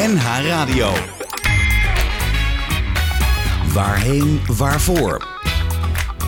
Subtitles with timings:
[0.00, 0.92] NH Radio.
[3.72, 5.26] Waarheen, waarvoor?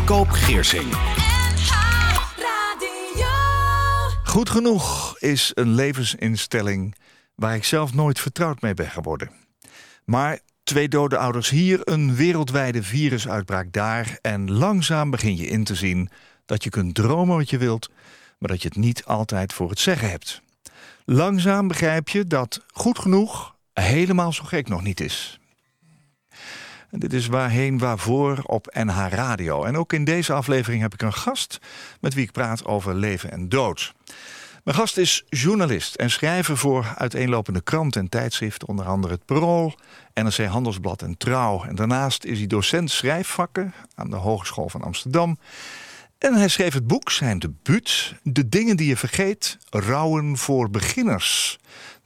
[0.04, 0.95] Koop Geersing.
[4.25, 6.95] Goed genoeg is een levensinstelling
[7.35, 9.30] waar ik zelf nooit vertrouwd mee ben geworden.
[10.04, 14.18] Maar twee dode ouders hier, een wereldwijde virusuitbraak daar...
[14.20, 16.11] en langzaam begin je in te zien
[16.46, 17.91] dat je kunt dromen wat je wilt...
[18.39, 20.43] maar dat je het niet altijd voor het zeggen hebt.
[21.04, 25.41] Langzaam begrijp je dat goed genoeg helemaal zo gek nog niet is.
[26.91, 29.65] Dit is Waarheen Waarvoor op NH Radio.
[29.65, 31.59] En ook in deze aflevering heb ik een gast
[32.01, 33.95] met wie ik praat over leven en dood.
[34.65, 39.74] Mijn gast is journalist en schrijver voor uiteenlopende kranten en tijdschriften, onder andere het Parool,
[40.15, 41.65] NRC Handelsblad en Trouw.
[41.65, 45.38] En daarnaast is hij docent schrijfvakken aan de Hogeschool van Amsterdam.
[46.18, 51.59] En hij schreef het boek, zijn debuut, De dingen die je vergeet, rouwen voor beginners.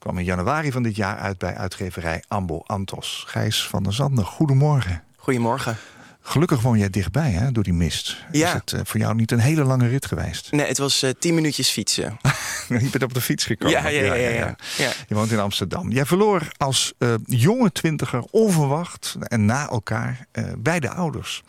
[0.07, 3.25] Kwam in januari van dit jaar uit bij uitgeverij Ambo Antos.
[3.27, 5.03] Gijs van der Zanden, goedemorgen.
[5.17, 5.77] Goedemorgen.
[6.21, 8.25] Gelukkig woon jij dichtbij, hè, door die mist.
[8.33, 8.47] Ja.
[8.47, 10.53] Is het eh, voor jou niet een hele lange rit geweest?
[10.53, 12.19] Nee, het was eh, tien minuutjes fietsen.
[12.69, 13.83] je bent op de fiets gekomen.
[13.83, 14.93] Ja, ja, ja, ja, ja.
[15.09, 15.91] Je woont in Amsterdam.
[15.91, 20.27] Jij verloor als eh, jonge twintiger onverwacht en na elkaar
[20.59, 21.43] beide ouders.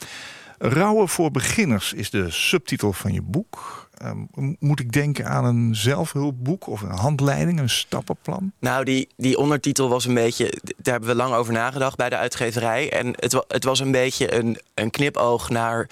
[0.58, 3.86] Rouwen voor beginners is de subtitel van je boek.
[3.97, 8.51] Ehm, moet ik denken aan een zelfhulpboek of een handleiding, een stappenplan?
[8.59, 10.61] Nou, die, die ondertitel was een beetje...
[10.77, 12.91] Daar hebben we lang over nagedacht bij de uitgeverij.
[12.91, 15.89] En het, het was een beetje een, een knipoog naar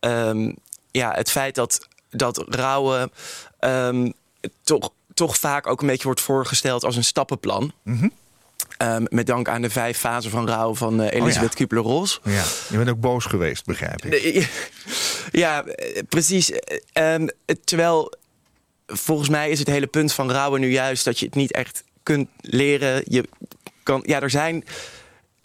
[0.00, 0.52] ehm,
[0.90, 3.10] ja, het feit dat, dat rouwen...
[3.58, 4.10] ehm,
[4.62, 7.72] toch, toch vaak ook een beetje wordt voorgesteld als een stappenplan.
[8.76, 11.66] Ehm, met dank aan de vijf fasen van rouw van Elisabeth Oh ja.
[11.66, 12.20] Kubler-Ross.
[12.24, 14.48] Ja, je bent ook boos geweest, begrijp ik.
[15.30, 16.50] Ja, eh, precies.
[16.50, 17.26] Eh, ehm,
[17.64, 18.12] terwijl
[18.86, 21.84] volgens mij is het hele punt van rouwen nu juist dat je het niet echt
[22.02, 23.02] kunt leren.
[23.04, 23.28] Je
[23.82, 24.64] kan, ja, er zijn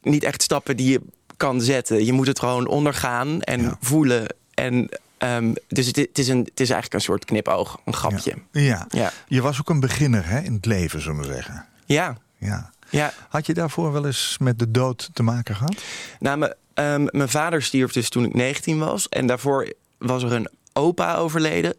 [0.02, 1.02] niet echt stappen die je
[1.38, 2.06] kan zetten.
[2.06, 3.78] Je moet het gewoon ondergaan en Ja.
[3.80, 4.36] voelen.
[4.54, 8.34] En ehm, dus het, het is een, het is eigenlijk een soort knipoog, een grapje.
[8.52, 8.86] Ja.
[8.90, 9.12] Ja.
[9.28, 11.66] Je was ook een beginner hè, in het leven, zullen we zeggen.
[11.86, 12.72] Ja, Ja.
[12.90, 13.14] ja.
[13.30, 15.76] Had je daarvoor wel eens met de dood te maken gehad?
[16.20, 19.10] Nou, ehm, mijn vader stierf dus toen ik 19 was.
[19.10, 21.74] En daarvoor was er een opa overleden.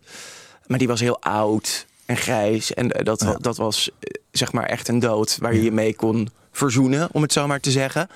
[0.67, 2.75] Maar die was heel oud en grijs.
[2.75, 3.37] En eh, dat, Ja.
[3.41, 7.23] dat was eh, zeg maar echt een dood waar je je mee kon verzoenen, om
[7.23, 8.09] het zo maar te zeggen.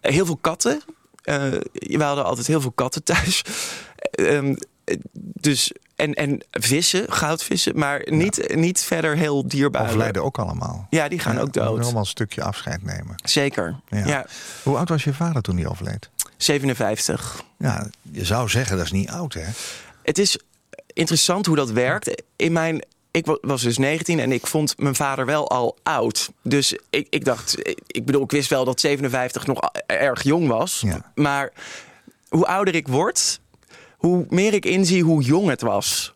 [0.00, 0.80] Eh, Heel veel katten.
[1.22, 3.42] We hadden altijd heel veel katten thuis.
[4.10, 4.54] Ehm,
[4.84, 9.82] eh, dus, en, en vissen, goudvissen, maar niet, niet verder heel dierbaar.
[9.86, 10.86] Overlijden ook allemaal.
[10.90, 11.82] Ja, die gaan Ja, ook dood.
[11.82, 13.14] Allemaal een stukje afscheid nemen.
[13.24, 13.80] Zeker.
[13.88, 14.06] Ja.
[14.06, 14.26] ja.
[14.62, 16.10] Hoe oud was je vader toen hij overleed?
[16.36, 17.42] 57.
[17.58, 19.44] Ja, je zou zeggen dat is niet oud, hè?
[20.02, 20.38] het is
[20.86, 22.22] interessant hoe dat werkt.
[22.36, 26.30] In mijn, ik wa- was dus 19 en ik vond mijn vader wel al oud.
[26.42, 30.80] Dus ik, ik dacht, ik- bedoel, ik wist wel dat 57 nog erg jong was.
[30.86, 31.12] Ja.
[31.14, 31.52] Maar
[32.28, 33.40] hoe ouder ik word,
[34.00, 36.14] hoe meer ik inzie hoe jong het was.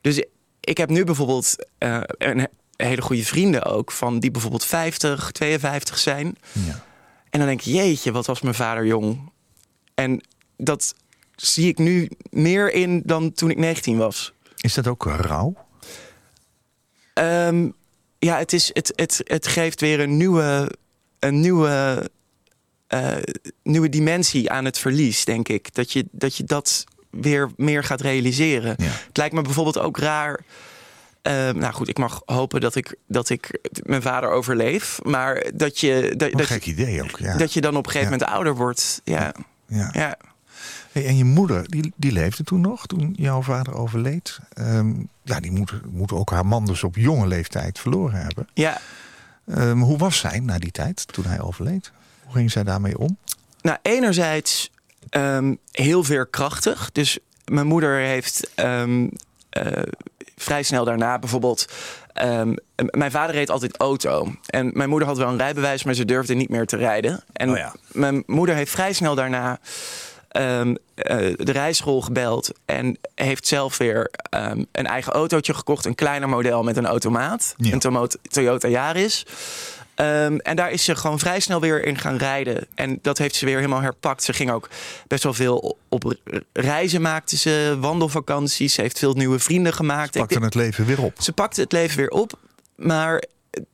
[0.00, 0.24] Dus
[0.60, 2.46] ik heb nu bijvoorbeeld eh, een he-
[2.86, 6.36] hele goede vrienden ook, van die bijvoorbeeld 50, 52 zijn.
[6.52, 6.84] Ja.
[7.30, 9.30] En dan denk ik, jeetje, wat was mijn vader jong.
[9.94, 10.20] En
[10.56, 10.94] dat
[11.36, 14.32] zie ik nu meer in dan toen ik 19 was.
[14.60, 15.54] Is dat ook rouw?
[17.14, 17.68] Ehm,
[18.18, 20.72] ja, het, is, het, het, het geeft weer een nieuwe,
[21.18, 22.10] een nieuwe,
[22.86, 23.16] eh,
[23.62, 25.74] nieuwe dimensie aan het verlies, denk ik.
[25.74, 28.74] Dat je dat, je dat weer meer gaat realiseren.
[28.78, 28.84] Ja.
[29.06, 30.40] Het lijkt me bijvoorbeeld ook raar.
[31.22, 34.98] ehm, nou goed, ik mag hopen dat ik, dat ik mijn vader overleef.
[35.02, 37.36] Maar dat je, dat, Een dat, gek je, idee ook, ja.
[37.36, 38.18] dat je dan op een gegeven Ja.
[38.18, 39.00] moment ouder wordt.
[39.04, 39.34] Ja,
[39.66, 39.88] ja.
[39.92, 40.16] ja.
[40.92, 44.38] Hey, en je moeder, die, die leefde toen nog, toen jouw vader overleed.
[44.52, 44.92] Ehm,
[45.22, 48.48] ja, die moet, moet ook haar man dus op jonge leeftijd verloren hebben.
[48.54, 48.80] ja.
[49.46, 51.92] Ehm, hoe was zij na die tijd, toen hij overleed?
[52.24, 53.16] Hoe ging zij daarmee om?
[53.62, 54.70] Nou, enerzijds
[55.08, 56.92] ehm, heel veerkrachtig.
[56.92, 59.08] Dus mijn moeder heeft ehm,
[59.50, 59.82] eh,
[60.36, 61.64] vrij snel daarna bijvoorbeeld...
[62.12, 62.54] ehm,
[62.90, 64.32] mijn vader reed altijd auto.
[64.46, 67.24] En mijn moeder had wel een rijbewijs, maar ze durfde niet meer te rijden.
[67.32, 67.74] En Oh ja.
[67.92, 69.58] mijn moeder heeft vrij snel daarna...
[70.28, 70.70] eh,
[71.36, 74.10] de rijschool gebeld en heeft zelf weer
[74.72, 75.84] een eigen autootje gekocht.
[75.84, 77.54] Een kleiner model met een automaat.
[77.56, 77.72] Ja.
[77.72, 79.26] Een Toyota Yaris.
[79.94, 82.66] Ehm, en daar is ze gewoon vrij snel weer in gaan rijden.
[82.74, 84.22] En dat heeft ze weer helemaal herpakt.
[84.22, 84.68] Ze ging ook
[85.06, 86.14] best wel veel op
[86.52, 88.74] reizen maakte ze, wandelvakanties.
[88.74, 90.14] Ze heeft veel nieuwe vrienden gemaakt.
[90.14, 91.16] Ik Pakte het leven weer op.
[91.20, 92.38] ze pakte het leven weer op.
[92.76, 93.22] Maar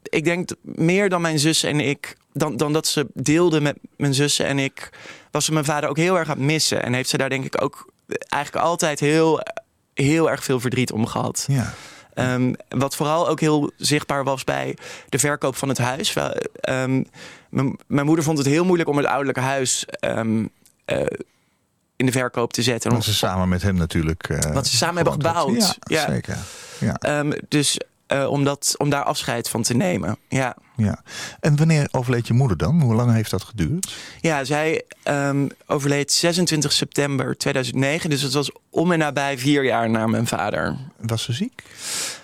[0.02, 4.14] ik denk meer dan mijn zus en ik, dan, dan dat ze deelde met mijn
[4.14, 4.90] zussen en ik,
[5.30, 6.82] was ze mijn vader ook heel erg aan het missen.
[6.82, 7.92] En heeft ze daar denk ik ook
[8.28, 9.40] eigenlijk altijd heel,
[9.94, 11.44] heel erg veel verdriet om gehad.
[11.48, 11.74] Ja.
[12.18, 14.76] Ehm, wat vooral ook heel zichtbaar was bij
[15.08, 16.14] de verkoop van het huis.
[16.60, 17.02] Ehm,
[17.86, 20.46] mijn moeder vond het heel moeilijk om het ouderlijke huis ehm,
[20.84, 21.00] eh,
[21.96, 22.92] in de verkoop te zetten.
[22.92, 24.28] Wat ze samen met hem natuurlijk.
[24.28, 25.78] Uh, wat ze samen hebben gebouwd.
[25.80, 26.36] Ja, zeker.
[26.78, 27.24] Ja.
[27.48, 27.80] dus
[28.12, 30.18] uh, om, dat, om daar afscheid van te nemen.
[30.28, 30.56] Ja.
[30.76, 31.02] ja.
[31.40, 32.80] En wanneer overleed je moeder dan?
[32.80, 33.94] Hoe lang heeft dat geduurd?
[34.20, 38.10] Ja, zij um, overleed 26 september 2009.
[38.10, 40.76] Dus het was om en nabij vier jaar na mijn vader.
[40.96, 41.62] Was ze ziek?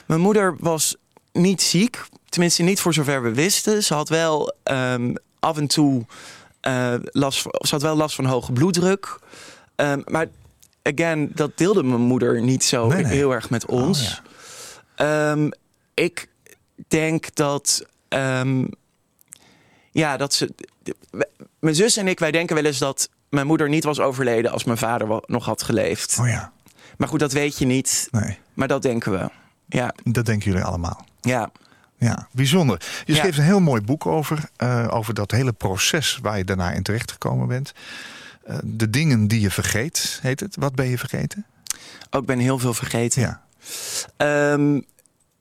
[0.06, 0.96] Mijn moeder was
[1.32, 2.04] niet ziek.
[2.28, 3.82] Tenminste, niet voor zover we wisten.
[3.82, 6.04] Ze had wel um, af en toe
[6.62, 9.18] uh, last, ze had wel last van hoge bloeddruk.
[9.76, 10.26] Um, maar
[10.82, 13.12] again, dat deelde mijn moeder niet zo nee, nee.
[13.12, 14.00] heel erg met ons.
[14.00, 14.24] Oh,
[14.96, 15.30] ja.
[15.30, 15.50] um,
[15.94, 16.28] ik
[16.88, 17.86] denk dat.
[18.08, 18.68] Um,
[19.90, 20.54] ja, dat ze.
[21.58, 24.64] Mijn zus en ik, wij denken wel eens dat mijn moeder niet was overleden als
[24.64, 26.18] mijn vader nog had geleefd.
[26.20, 26.52] Oh ja.
[26.96, 28.08] Maar goed, dat weet je niet.
[28.10, 28.38] Nee.
[28.54, 29.30] Maar dat denken we.
[29.66, 29.94] Ja.
[30.04, 31.06] Dat denken jullie allemaal.
[31.20, 31.50] Ja.
[31.98, 32.82] Ja, bijzonder.
[33.04, 34.48] Je schreef een heel mooi boek over.
[34.62, 37.72] Uh, over dat hele proces waar je daarna in terecht gekomen bent.
[38.48, 40.56] Uh, de dingen die je vergeet, heet het.
[40.56, 41.46] Wat ben je vergeten?
[42.10, 43.22] Ook oh, ben heel veel vergeten.
[43.22, 43.42] Ja.
[44.52, 44.84] Um,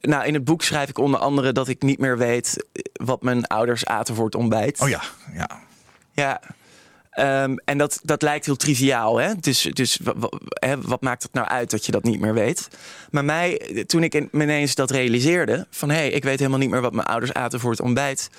[0.07, 3.47] nou, in het boek schrijf ik onder andere dat ik niet meer weet wat mijn
[3.47, 4.79] ouders aten voor het ontbijt.
[4.79, 5.01] Oh ja,
[5.33, 5.49] ja.
[6.11, 6.41] Ja.
[7.43, 9.17] Um, en dat, dat lijkt heel triviaal.
[9.17, 9.35] Hè?
[9.35, 9.99] Dus, dus
[10.53, 12.67] hè, wat maakt het nou uit dat je dat niet meer weet?
[13.11, 16.81] Maar mij, toen ik ineens dat realiseerde: van hé, hey, ik weet helemaal niet meer
[16.81, 18.29] wat mijn ouders aten voor het ontbijt.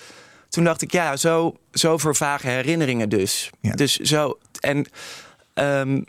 [0.48, 3.50] Toen dacht ik, ja, zo, zo voor vage herinneringen dus.
[3.60, 3.72] Ja.
[3.72, 4.38] Dus zo.
[4.60, 4.86] En
[5.54, 6.04] um,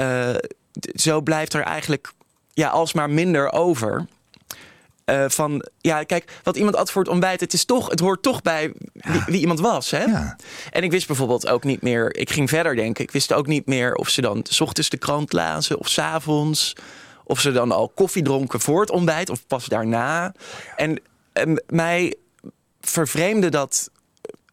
[0.00, 0.34] uh,
[0.94, 2.12] zo blijft er eigenlijk
[2.52, 4.06] ja, alsmaar minder over.
[5.06, 8.22] Uh, van ja, kijk, wat iemand at voor het ontbijt, het is toch, het hoort
[8.22, 9.90] toch bij wie, wie iemand was.
[9.90, 10.04] Hè?
[10.04, 10.36] Ja.
[10.70, 13.66] En ik wist bijvoorbeeld ook niet meer, ik ging verder denken, ik wist ook niet
[13.66, 16.76] meer of ze dan s ochtends de krant lazen of s avonds.
[17.24, 20.34] Of ze dan al koffie dronken voor het ontbijt of pas daarna.
[20.76, 21.00] En,
[21.32, 22.14] en mij
[22.80, 23.90] vervreemde dat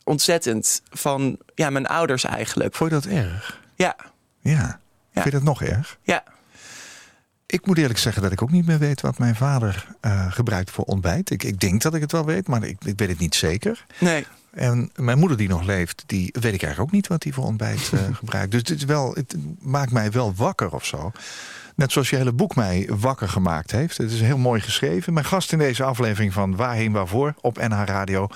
[0.04, 2.76] ontzettend van ja, mijn ouders eigenlijk.
[2.76, 3.60] Vond je dat erg?
[3.76, 3.96] Ja.
[4.40, 4.52] Ja.
[4.52, 4.80] ja.
[5.12, 5.98] Vind je dat nog erg?
[6.04, 6.24] Ja.
[7.52, 10.72] Ik moet eerlijk zeggen dat ik ook niet meer weet wat mijn vader uh, gebruikt
[10.72, 11.30] voor ontbijt.
[11.30, 13.86] Ik, ik, denk dat ik het wel weet, maar ik, ik, weet het niet zeker.
[14.00, 14.26] Nee.
[14.52, 17.46] En mijn moeder die nog leeft, die weet ik eigenlijk ook niet wat hij voor
[17.46, 18.52] ontbijt uh, gebruikt.
[18.52, 21.12] Dus dit is wel, het maakt mij wel wakker of zo.
[21.76, 23.98] Net zoals je hele boek mij wakker gemaakt heeft.
[23.98, 25.14] Het is heel mooi geschreven.
[25.14, 28.28] Mijn gast in deze aflevering van Waarheen Waarvoor op NH Radio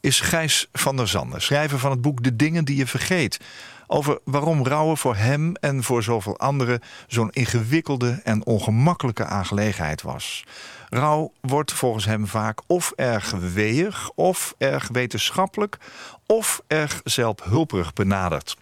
[0.00, 1.42] is Gijs van der Zanden.
[1.42, 3.38] Schrijver van het boek De Dingen die je vergeet
[3.92, 10.44] over waarom rouwen voor hem en voor zoveel anderen zo'n ingewikkelde en ongemakkelijke aangelegenheid was.
[10.88, 15.76] Rouw wordt volgens hem vaak of erg weeig, of erg wetenschappelijk,
[16.26, 18.56] of erg zelfhulperig benaderd.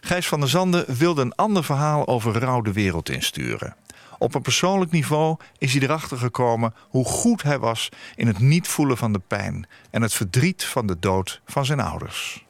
[0.00, 3.76] Gijs van der Zanden wilde een ander verhaal over rouw de wereld insturen.
[4.18, 8.68] Op een persoonlijk niveau is hij erachter gekomen hoe goed hij was in het niet
[8.68, 12.48] voelen van de pijn en het verdriet van de dood van zijn ouders.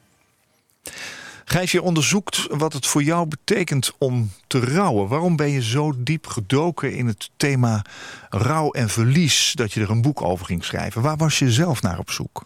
[1.51, 5.07] Gijs, je onderzoekt wat het voor jou betekent om te rouwen.
[5.07, 7.85] Waarom ben je zo diep gedoken in het thema
[8.29, 9.53] rouw en verlies...
[9.55, 11.01] dat je er een boek over ging schrijven?
[11.01, 12.43] Waar was je zelf naar op zoek?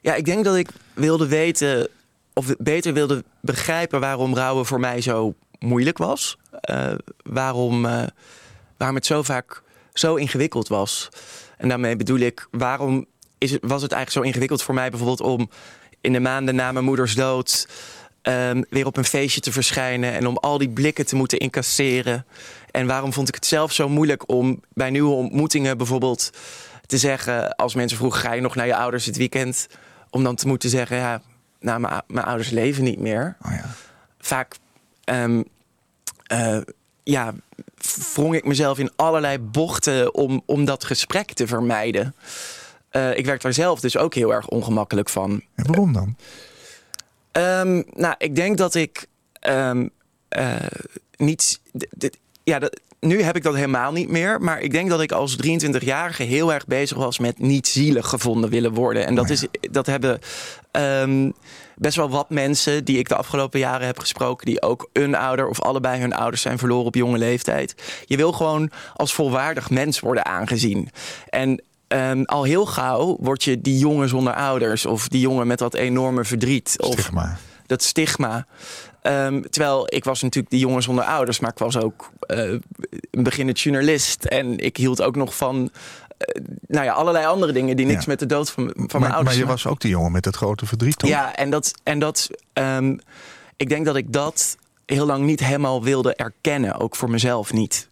[0.00, 1.88] Ja, ik denk dat ik wilde weten...
[2.32, 6.38] of beter wilde begrijpen waarom rouwen voor mij zo moeilijk was.
[6.70, 6.92] Uh,
[7.22, 8.02] waarom, uh,
[8.76, 9.62] waarom het zo vaak
[9.92, 11.08] zo ingewikkeld was.
[11.58, 13.06] En daarmee bedoel ik, waarom
[13.38, 14.90] is het, was het eigenlijk zo ingewikkeld voor mij...
[14.90, 15.50] bijvoorbeeld om
[16.00, 17.66] in de maanden na mijn moeders dood
[18.28, 22.26] um, weer op een feestje te verschijnen en om al die blikken te moeten incasseren.
[22.70, 26.30] En waarom vond ik het zelf zo moeilijk om bij nieuwe ontmoetingen bijvoorbeeld
[26.86, 29.68] te zeggen, als mensen vroegen: ga je nog naar je ouders het weekend?
[30.10, 31.22] Om dan te moeten zeggen: ja,
[31.60, 33.36] nou, mijn ouders leven niet meer.
[33.42, 33.74] Oh ja.
[34.18, 34.56] Vaak.
[35.04, 35.44] Um,
[36.32, 36.58] uh,
[37.02, 37.34] ja,
[38.14, 42.14] wrong ik mezelf in allerlei bochten om, om dat gesprek te vermijden.
[42.92, 45.42] Uh, ik werd daar zelf dus ook heel erg ongemakkelijk van.
[45.54, 46.16] En waarom dan?
[47.36, 49.06] Um, nou, ik denk dat ik
[49.48, 49.90] um,
[50.36, 50.56] uh,
[51.16, 51.60] niet.
[52.44, 54.40] Ja, dat, nu heb ik dat helemaal niet meer.
[54.40, 58.50] Maar ik denk dat ik als 23-jarige heel erg bezig was met niet zielig gevonden
[58.50, 59.06] willen worden.
[59.06, 60.18] En dat, is, dat hebben
[60.72, 61.32] um,
[61.76, 65.48] best wel wat mensen die ik de afgelopen jaren heb gesproken, die ook een ouder
[65.48, 67.74] of allebei hun ouders zijn verloren op jonge leeftijd.
[68.04, 70.90] Je wil gewoon als volwaardig mens worden aangezien.
[71.28, 75.58] En Um, al heel gauw word je die jongen zonder ouders of die jongen met
[75.58, 76.68] dat enorme verdriet.
[76.68, 77.22] Stigma.
[77.22, 78.46] Of dat stigma.
[79.02, 82.38] Um, terwijl ik was natuurlijk die jongen zonder ouders, maar ik was ook uh,
[83.10, 84.24] een beginnend journalist.
[84.24, 88.10] En ik hield ook nog van uh, nou ja, allerlei andere dingen die niks ja.
[88.10, 90.24] met de dood van, van maar, mijn ouders Maar je was ook die jongen met
[90.24, 91.10] het grote verdriet, toch?
[91.10, 92.98] Ja, en dat, en dat um,
[93.56, 97.88] ik denk dat ik dat heel lang niet helemaal wilde erkennen, ook voor mezelf niet.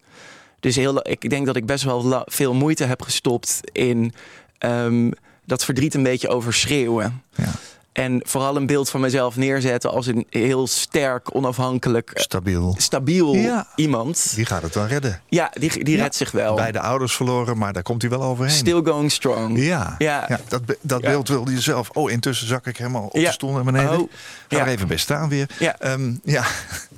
[0.65, 4.13] Dus heel, ik denk dat ik best wel veel moeite heb gestopt in
[4.59, 5.11] ehm,
[5.45, 7.23] dat verdriet een beetje overschreeuwen.
[7.35, 7.53] Ja.
[7.95, 12.75] En vooral een beeld van mezelf neerzetten als een heel sterk, onafhankelijk, eh, Stabiel.
[12.79, 13.67] stabiel Ja.
[13.77, 14.33] iemand.
[14.35, 15.21] Die gaat het wel redden.
[15.29, 16.03] Ja, die, die Ja.
[16.03, 16.55] redt zich wel.
[16.55, 18.55] Beide ouders verloren, maar daar komt hij wel overheen.
[18.55, 19.59] Still going strong.
[19.59, 20.25] Ja, ja.
[20.29, 20.41] Ja.
[20.49, 21.09] dat, dat Ja.
[21.11, 21.91] beeld wilde je zelf.
[21.91, 23.27] Oh, intussen zak ik helemaal op Ja.
[23.27, 24.01] de stoel naar beneden.
[24.01, 24.11] Oh,
[24.49, 25.49] Ga er even bij staan weer.
[25.59, 25.79] Ja.
[25.79, 26.45] Ehm, ja.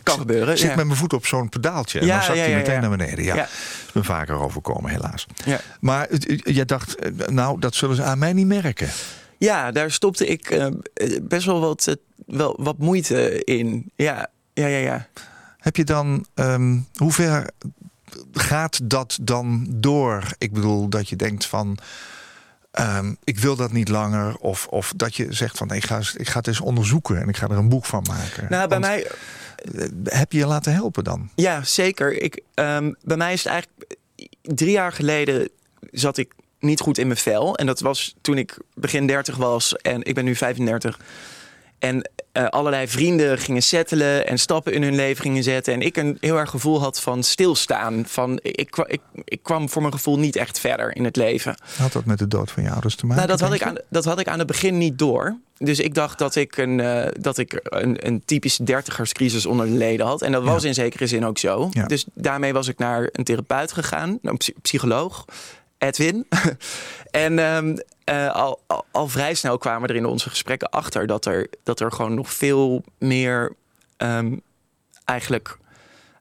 [0.02, 0.52] Kan gebeuren.
[0.52, 0.76] Ik zit ja.
[0.76, 1.98] met mijn voet op zo'n pedaaltje.
[2.00, 2.80] En Ja, dan zakt ja, hij meteen ja.
[2.80, 3.24] naar beneden.
[3.24, 3.44] Ja, Ja.
[3.86, 5.26] is me vaker overkomen, helaas.
[5.44, 5.60] Ja.
[5.80, 6.08] Maar
[6.44, 8.88] jij dacht, eh, nou, dat zullen ze aan mij niet merken.
[9.38, 10.66] Ja, daar stopte ik eh,
[11.22, 11.94] best wel wat, eh,
[12.26, 13.90] wel wat moeite in.
[13.96, 15.06] Ja, ja, ja, ja.
[15.58, 17.50] Heb je dan, ehm, hoe ver
[18.32, 20.24] gaat dat dan door?
[20.38, 21.78] Ik bedoel, dat je denkt van,
[22.70, 24.36] ehm, ik wil dat niet langer.
[24.36, 27.36] Of, of dat je zegt van, ik ga, ik ga het eens onderzoeken en ik
[27.36, 28.46] ga er een boek van maken.
[28.48, 31.30] Nou, bij Want, mij, eh, Heb je je laten helpen dan?
[31.34, 32.22] ja, zeker.
[32.22, 33.96] Ik, ehm, bij mij is het eigenlijk
[34.42, 35.48] drie jaar geleden
[35.90, 37.56] zat ik niet goed in mijn vel.
[37.56, 40.98] En dat was toen ik begin 30 was en ik ben nu 35.
[41.78, 45.74] En eh, allerlei vrienden gingen settelen en stappen in hun leven gingen zetten.
[45.74, 48.04] En ik een heel erg gevoel had van stilstaan.
[48.06, 51.54] Van, ik, ik, ik kwam voor mijn gevoel niet echt verder in het leven.
[51.76, 53.26] Had dat met de dood van je ouders te maken?
[53.26, 55.36] Nou, dat had, ik aan, dat had ik aan het begin niet door.
[55.58, 59.72] Dus ik dacht dat ik een, eh, dat ik een, een typische dertigerscrisis onder de
[59.72, 60.22] leden had.
[60.22, 60.68] En dat was Ja.
[60.68, 61.68] in zekere zin ook zo.
[61.72, 61.86] Ja.
[61.86, 65.24] Dus daarmee was ik naar een therapeut gegaan, een psy- psycholoog,
[65.86, 66.26] Edwin.
[67.10, 71.26] en ehm, eh, al, al, al vrij snel kwamen er in onze gesprekken achter dat
[71.26, 73.54] er, dat er gewoon nog veel meer
[73.96, 74.36] ehm,
[75.04, 75.58] eigenlijk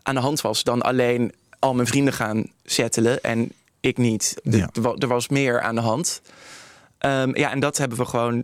[0.02, 4.36] aan de hand was dan alleen al mijn vrienden gaan settelen en ik niet.
[4.44, 4.70] Ja.
[4.74, 6.22] er er was meer aan de hand.
[6.98, 8.44] Ehm, ja, en dat hebben we gewoon,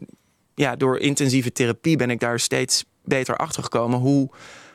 [0.56, 4.30] ja, door intensieve therapie ben ik daar steeds beter achter gekomen hoe,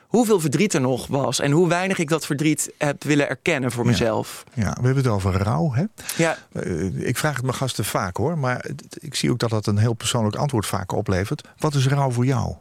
[0.08, 3.86] hoeveel verdriet er nog was en hoe weinig ik dat verdriet heb willen erkennen voor
[3.86, 4.44] mezelf.
[4.54, 5.72] Ja, we hebben het over rouw.
[5.72, 5.84] Hè?
[6.16, 9.66] Ja, Eh, ik vraag het mijn gasten vaak hoor, maar ik zie ook dat dat
[9.66, 11.48] een heel persoonlijk antwoord vaak oplevert.
[11.58, 12.54] Wat is rouw voor jou?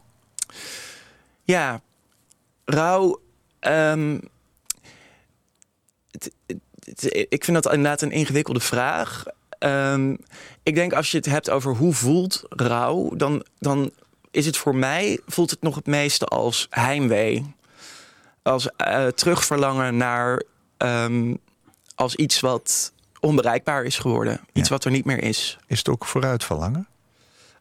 [1.43, 1.81] ja,
[2.65, 3.21] rouw.
[3.59, 4.17] ehm,
[7.29, 9.23] ik vind dat inderdaad een ingewikkelde vraag.
[9.59, 10.15] Ehm,
[10.63, 13.91] ik denk als je het hebt over hoe voelt rouw, dan, dan
[14.35, 17.53] is het voor mij voelt het nog het meeste als heimwee.
[18.43, 20.43] Als eh, terugverlangen naar
[20.77, 21.33] ehm,
[21.95, 24.39] als iets wat onbereikbaar is geworden.
[24.53, 24.73] Iets Ja.
[24.75, 25.57] wat er niet meer is.
[25.67, 26.87] Is het ook vooruitverlangen?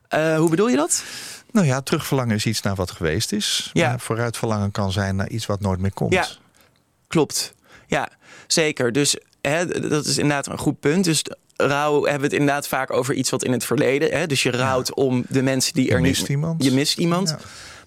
[0.09, 1.05] Eh, hoe bedoel je dat?
[1.53, 3.71] Nou ja, terugverlangen is iets naar wat geweest is.
[3.73, 3.89] Ja.
[3.89, 6.13] Maar vooruitverlangen kan zijn naar iets wat nooit meer komt.
[6.13, 6.27] Ja.
[7.07, 7.55] Klopt.
[7.87, 8.09] Ja,
[8.47, 8.93] zeker.
[8.93, 11.05] Dus hè, dat is inderdaad een goed punt.
[11.05, 11.25] Dus
[11.57, 14.11] rouw hebben we het inderdaad vaak over iets wat in het verleden.
[14.19, 14.27] Hè?
[14.27, 16.29] Dus je rouwt om de mensen die Je er mist niet.
[16.29, 16.65] iemand.
[16.65, 17.29] Je mist iemand.
[17.29, 17.39] Ja.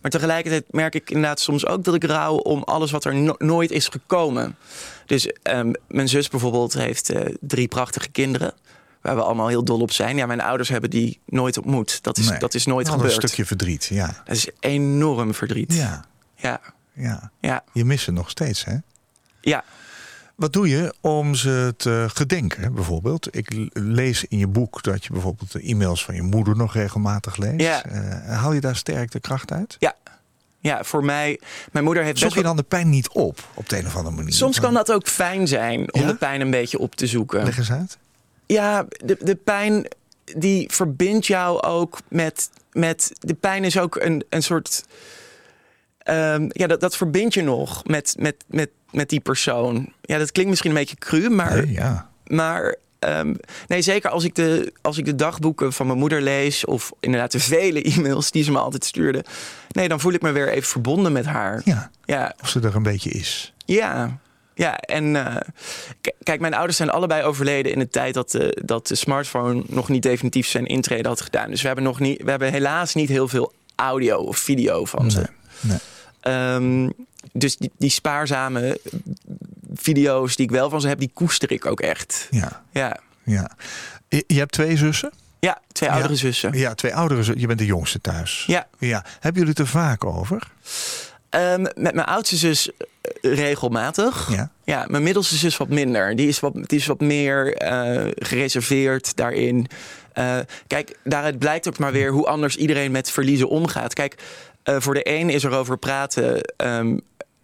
[0.02, 3.36] Maar tegelijkertijd merk ik inderdaad soms ook dat ik rouw om alles wat er no-
[3.38, 4.56] nooit is gekomen.
[5.06, 8.54] Dus ehm, mijn zus bijvoorbeeld heeft eh, drie prachtige kinderen.
[9.02, 10.18] Waar we allemaal heel dol op zijn.
[10.18, 12.04] Ja, mijn ouders hebben die nooit ontmoet.
[12.04, 12.40] Dat is, Nee.
[12.40, 13.12] dat is nooit Een gebeurd.
[13.14, 14.22] stukje verdriet, ja.
[14.26, 15.74] Dat is enorm verdriet.
[15.74, 16.06] Ja,
[16.36, 16.60] ja,
[16.94, 17.32] ja.
[17.40, 17.64] ja.
[17.74, 18.76] Je mist ze nog steeds, hè?
[19.42, 19.64] ja.
[20.38, 23.36] Wat doe je om ze te gedenken, bijvoorbeeld?
[23.36, 27.38] Ik lees in je boek dat je bijvoorbeeld de e-mails van je moeder nog regelmatig
[27.38, 27.62] leest.
[27.62, 27.84] Ja.
[27.86, 29.76] Eh, haal je daar sterk de kracht uit?
[29.80, 29.96] Ja.
[30.60, 31.40] Ja, voor mij.
[31.72, 34.16] Mijn moeder heeft Zoek je dan de pijn niet op, op de een of andere
[34.16, 34.34] manier?
[34.34, 36.08] Soms kan dat ook fijn zijn om Ja?
[36.08, 37.44] de pijn een beetje op te zoeken.
[37.44, 37.98] Leg eens uit.
[38.46, 39.88] Ja, de, de pijn
[40.38, 42.50] die verbindt jou ook met.
[42.72, 44.84] met de pijn is ook een, een soort.
[45.98, 49.94] ehm, ja, dat, dat verbindt je nog met, met, met, met die persoon.
[50.02, 51.56] Ja, dat klinkt misschien een beetje cru, maar.
[51.66, 52.10] Nee, ja.
[52.28, 53.34] Maar ehm,
[53.68, 57.32] nee, zeker als ik, de, als ik de dagboeken van mijn moeder lees, of inderdaad
[57.32, 59.26] de vele e-mails die ze me altijd stuurde.
[59.72, 61.62] Nee, dan voel ik me weer even verbonden met haar.
[61.66, 63.54] ja, Ja, of ze er een beetje is.
[63.66, 64.18] ja.
[64.54, 65.36] Ja, en eh,
[66.24, 69.90] kijk, mijn ouders zijn allebei overleden in de tijd dat de, dat de smartphone nog
[69.90, 71.50] niet definitief zijn intrede had gedaan.
[71.50, 75.12] Dus we hebben, nog niet, we hebben helaas niet heel veel audio of video van
[75.12, 75.28] ze.
[75.60, 75.78] Nee,
[76.24, 76.92] nee.
[77.34, 78.80] Dus die, die spaarzame
[79.74, 82.28] video's die ik wel van ze heb, die koester ik ook echt.
[82.32, 83.52] Ja, Ja, ja.
[84.10, 85.12] Je hebt twee zussen?
[85.40, 85.96] ja twee Ja.
[85.96, 86.58] oudere zussen.
[86.58, 87.42] Ja, twee oudere zussen.
[87.42, 88.44] Je bent de jongste thuis.
[88.48, 88.68] Ja.
[88.80, 89.04] ja.
[89.14, 90.52] Hebben jullie het er vaak over?
[91.30, 94.30] Ehm, met mijn oudste zus eh, regelmatig.
[94.32, 94.52] Ja.
[94.64, 96.16] Ja, mijn middelste zus wat minder.
[96.16, 99.68] Die is wat, die is wat meer eh, gereserveerd daarin.
[100.14, 103.94] Eh, kijk, daaruit blijkt ook maar weer hoe anders iedereen met verliezen omgaat.
[103.94, 104.16] Kijk,
[104.64, 106.98] voor de een is er over praten ehm,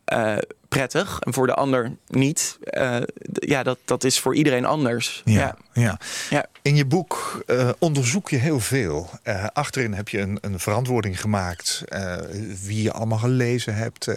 [0.06, 2.58] eh, prettig en voor de ander niet.
[2.64, 2.98] Uh,
[3.34, 5.22] ja, dat, dat is voor iedereen anders.
[5.26, 6.00] Ja, ja.
[6.30, 6.46] ja.
[6.62, 9.10] In je boek uh, onderzoek je heel veel.
[9.54, 11.84] Achterin heb je een, een verantwoording gemaakt.
[12.66, 14.08] wie je allemaal gelezen hebt,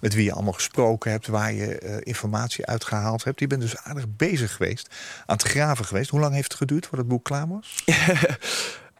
[0.00, 3.40] met wie je allemaal gesproken hebt, waar je informatie uitgehaald hebt.
[3.40, 4.88] Je bent dus aardig bezig geweest,
[5.26, 6.10] aan het graven geweest.
[6.10, 7.84] Hoe lang heeft het geduurd voordat het boek klaar was?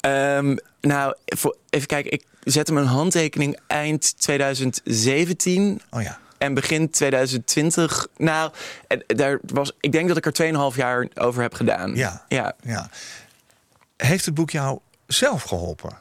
[0.06, 1.14] um, nou,
[1.70, 2.12] even kijken.
[2.12, 5.80] Ik zette mijn handtekening eind 2017.
[5.90, 6.18] Oh ja.
[6.44, 8.06] En begin 2020.
[8.16, 8.52] Nou,
[9.06, 11.94] daar was, ik denk dat ik er 2,5 jaar over heb gedaan.
[11.94, 12.24] Ja.
[12.28, 12.54] ja.
[12.62, 12.90] ja.
[13.96, 15.98] Heeft het boek jou zelf geholpen?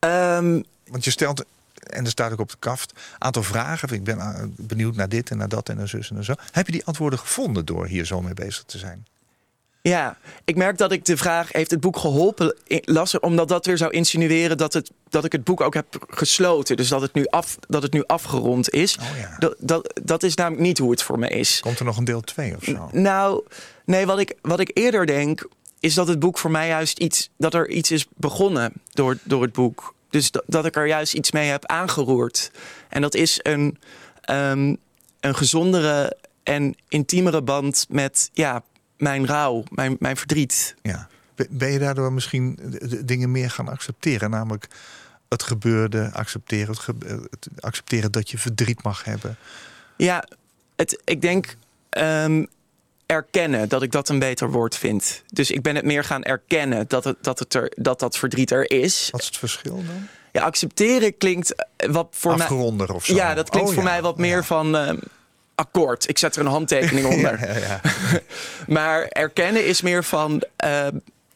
[0.00, 1.44] Um, Want je stelt,
[1.74, 3.88] en er staat ook op de kaft, aantal vragen.
[3.88, 6.34] Ik ben eh, benieuwd naar dit en naar dat en naar zus en zo.
[6.50, 9.06] Heb je die antwoorden gevonden door hier zo mee bezig te zijn?
[9.88, 12.56] Ja, ik merk dat ik de vraag: heeft het boek geholpen?
[12.84, 16.76] las omdat dat weer zou insinueren dat, het, dat ik het boek ook heb gesloten.
[16.76, 18.98] Dus dat het nu, af, dat het nu afgerond is.
[18.98, 19.36] Oh ja.
[19.38, 21.60] dat, dat, dat is namelijk niet hoe het voor me is.
[21.60, 22.88] Komt er nog een deel 2 of zo?
[22.92, 23.44] Nou,
[23.84, 25.48] nee, wat ik, wat ik eerder denk,
[25.80, 27.30] is dat het boek voor mij juist iets.
[27.36, 29.94] dat er iets is begonnen door, door het boek.
[30.10, 32.50] Dus dat, dat ik er juist iets mee heb aangeroerd.
[32.88, 33.78] En dat is een,
[34.30, 34.76] um,
[35.20, 38.62] een gezondere en intiemere band met ja,
[38.96, 40.74] mijn rouw, mijn, mijn verdriet.
[40.82, 41.08] Ja.
[41.50, 42.58] Ben je daardoor misschien
[43.04, 44.30] dingen meer gaan accepteren?
[44.30, 44.68] Namelijk
[45.28, 46.76] het gebeurde, accepteren,
[47.30, 49.36] het, accepteren dat je verdriet mag hebben.
[49.96, 50.24] Ja,
[50.76, 51.56] het, ik denk
[51.90, 52.46] um,
[53.06, 55.22] erkennen dat ik dat een beter woord vind.
[55.26, 58.50] Dus ik ben het meer gaan erkennen dat, het, dat, het er, dat dat verdriet
[58.50, 59.08] er is.
[59.10, 60.08] Wat is het verschil dan?
[60.32, 61.54] Ja, accepteren klinkt
[61.90, 62.96] wat voor Afgeronder mij.
[62.96, 63.14] of zo.
[63.14, 64.76] Ja, dat klinkt oh voor mij wat meer van.
[64.76, 64.92] Uh,
[65.54, 66.08] akkoord.
[66.08, 67.40] Ik zet er een handtekening onder.
[67.40, 67.80] ja, ja,
[68.74, 70.86] maar erkennen is meer van uh,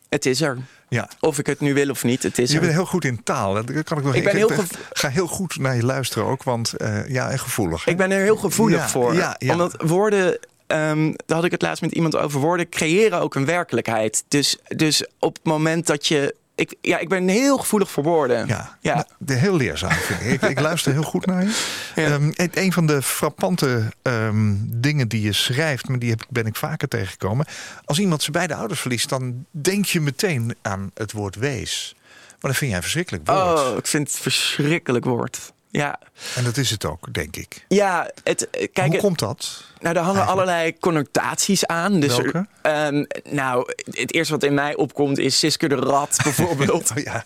[0.08, 0.58] het is er.
[0.88, 1.08] Ja.
[1.20, 3.54] Of ik het nu wil of niet, het is Je bent heel goed in taal.
[3.54, 4.50] Dat kan ik nog ik ben heel
[4.92, 7.84] ga heel goed naar je luisteren ook, want uh, ja, en gevoelig.
[7.84, 7.90] Hè?
[7.90, 9.14] Ik ben er heel gevoelig voor.
[9.14, 10.38] Ja, Omdat woorden
[10.72, 12.40] Um, daar had ik het laatst met iemand over.
[12.40, 14.24] Woorden creëren ook een werkelijkheid.
[14.28, 18.46] Dus, dus op het moment dat je ik, ja, ik ben heel gevoelig voor woorden.
[18.46, 18.94] Ja, ja.
[18.94, 20.42] Nou, de heel leerzaam vind ik.
[20.42, 20.50] ik.
[20.50, 20.60] ik.
[20.60, 21.64] luister heel goed naar je.
[21.94, 22.12] Ja.
[22.12, 26.56] Um, een van de frappante um, dingen die je schrijft, maar die heb, ben ik
[26.56, 27.46] vaker tegengekomen.
[27.84, 31.94] Als iemand zijn beide ouders verliest, dan denk je meteen aan het woord wees.
[32.28, 33.58] Maar dat vind jij een verschrikkelijk woord.
[33.58, 35.52] Oh, ik vind het een verschrikkelijk woord.
[35.70, 35.98] Ja.
[36.34, 37.64] En dat is het ook, denk ik.
[37.68, 39.64] Ja, het, eh, kijk, hoe komt dat?
[39.80, 42.00] Nou, daar hangen allerlei connotaties aan.
[42.00, 42.46] Dus Welke?
[42.62, 46.90] Um, nou, het eerste wat in mij opkomt is Siske de Rat bijvoorbeeld.
[46.90, 47.24] oh, ja.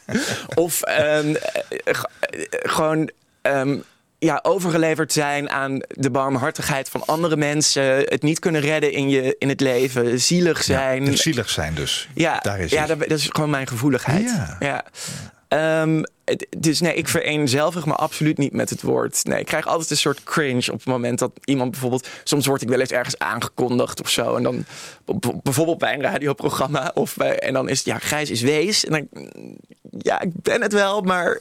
[0.55, 1.37] Of um,
[2.63, 3.11] gewoon
[3.43, 3.85] um,
[4.19, 7.83] ja, overgeleverd zijn aan de barmhartigheid van andere mensen.
[7.83, 10.21] Het niet kunnen redden in, je, in het leven.
[10.21, 11.05] Zielig zijn.
[11.05, 12.09] Ja, zielig zijn dus.
[12.15, 14.23] Ja, Daar is ja dat, is gewoon mijn gevoeligheid.
[14.23, 14.57] Ja.
[14.61, 14.85] ja.
[15.53, 16.05] Um,
[16.59, 19.25] dus nee, ik vereenzelvig me absoluut niet met het woord.
[19.25, 22.09] Nee, ik krijg altijd een soort cringe op het moment dat iemand bijvoorbeeld...
[22.25, 24.37] Soms word ik wel eens ergens aangekondigd of zo.
[24.37, 24.65] En dan
[25.43, 26.91] bijvoorbeeld bij een radioprogramma.
[26.95, 28.85] Of bij, en dan is het, ja, Grijs is wees.
[28.85, 29.29] En dan,
[29.99, 31.41] ja, ik ben het wel, maar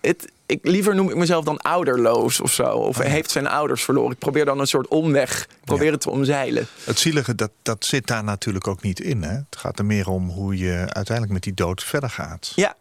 [0.00, 2.72] het, ik, liever noem ik mezelf dan ouderloos of zo.
[2.72, 4.12] Of oh heeft zijn ouders verloren.
[4.12, 5.92] Ik probeer dan een soort omweg, probeer ja.
[5.92, 6.66] het te omzeilen.
[6.84, 9.22] Het zielige, dat, dat zit daar natuurlijk ook niet in.
[9.22, 9.34] Hè?
[9.34, 12.52] Het gaat er meer om hoe je uiteindelijk met die dood verder gaat.
[12.54, 12.76] Ja,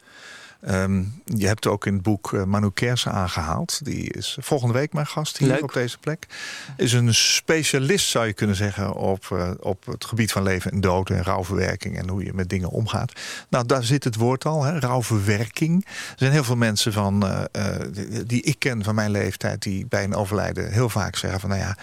[0.68, 3.86] Um, je hebt ook in het boek uh, Manu Kersen aangehaald.
[3.86, 5.64] Die is volgende week mijn gast hier Leuk.
[5.64, 6.28] op deze plek.
[6.78, 10.82] Is een specialist, zou je kunnen zeggen, op, uh, op het gebied van leven en
[10.82, 13.14] dood en rouwverwerking en hoe je met dingen omgaat.
[13.50, 15.86] Nou, daar zit het woord al, hè, rouwverwerking.
[15.86, 17.42] Er zijn heel veel mensen van, uh,
[17.92, 21.50] die, die ik ken van mijn leeftijd, die bij een overlijden heel vaak zeggen van,
[21.50, 21.78] nou ja,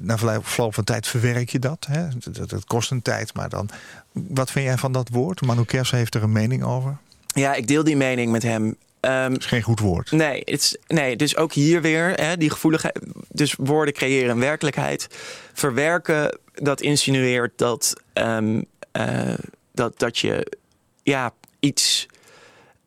[0.00, 1.86] na verloop van tijd verwerk je dat.
[1.90, 2.08] Hè.
[2.18, 3.68] Dat, dat kost een tijd, maar dan.
[4.12, 5.40] Wat vind jij van dat woord?
[5.40, 6.96] Manu Kersen heeft er een mening over.
[7.36, 8.76] Ja, ik deel die mening met hem.
[9.00, 10.10] Um, is geen goed woord.
[10.10, 12.98] Nee, het is, nee dus ook hier weer hè, die gevoeligheid.
[13.28, 15.06] Dus woorden creëren een werkelijkheid.
[15.52, 19.34] Verwerken, dat insinueert dat, um, uh,
[19.72, 20.58] dat, dat je
[21.02, 22.06] ja, iets.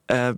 [0.08, 0.30] Uh,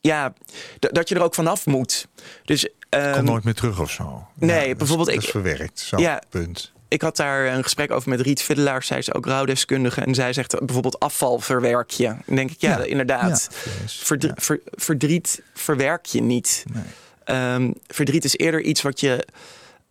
[0.00, 0.32] ja,
[0.78, 2.08] dat je er ook vanaf moet.
[2.44, 4.26] Dus, um, Kom nooit meer terug of zo.
[4.34, 5.08] Nee, ja, bijvoorbeeld.
[5.08, 5.80] Dat is, ik, dat is verwerkt.
[5.80, 8.82] Zo, ja, punt ik had daar een gesprek over met Riet Fiddelaar.
[8.82, 10.00] Zij is ook rouwdeskundige.
[10.00, 12.06] En zij zegt bijvoorbeeld afval verwerk je.
[12.26, 13.48] Dan denk ik, ja, ja inderdaad.
[13.64, 16.64] Ja, Verdri ver verdriet verwerk je niet.
[16.72, 17.54] Nee.
[17.54, 19.26] Um, verdriet is eerder iets wat je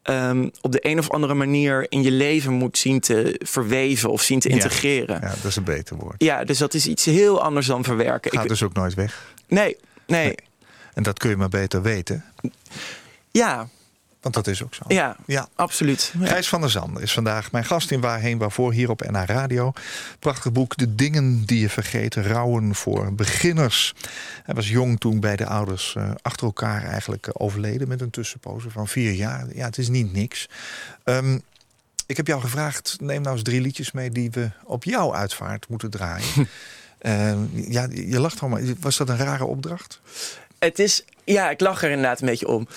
[0.03, 4.21] um, op de een of andere manier in je leven moet zien te verweven of
[4.21, 5.19] zien te integreren.
[5.21, 6.15] Ja, dat is een beter woord.
[6.17, 8.31] Ja, dus dat is iets heel anders dan verwerken.
[8.31, 9.33] Gaat ik, dus ook nooit weg.
[9.47, 10.36] Nee, nee, nee.
[10.93, 12.25] En dat kun je maar beter weten.
[13.31, 13.67] Ja,
[14.31, 14.83] Want dat is ook zo.
[14.87, 15.47] Ja, Ja.
[15.55, 16.13] absoluut.
[16.19, 16.27] Ja.
[16.27, 19.73] Gijs van der Zander is vandaag mijn gast in Waarheen Waarvoor hier op NH Radio.
[20.19, 22.15] Prachtig boek De Dingen die je vergeet.
[22.15, 23.93] Rouwen voor beginners.
[24.43, 27.87] Hij was jong toen bij de ouders eh, achter elkaar eigenlijk eh, overleden...
[27.87, 29.45] met een tussenpoze van vier jaar.
[29.53, 30.49] Ja, het is niet niks.
[31.03, 31.37] Ehm,
[32.05, 34.09] ik heb jou gevraagd, neem nou eens drie liedjes mee...
[34.09, 36.25] die we op jouw uitvaart moeten draaien.
[36.97, 39.99] Ehm, ja, je lacht al, maar was dat een rare opdracht?
[40.59, 42.67] Het is, ja, ik lach er inderdaad een beetje om.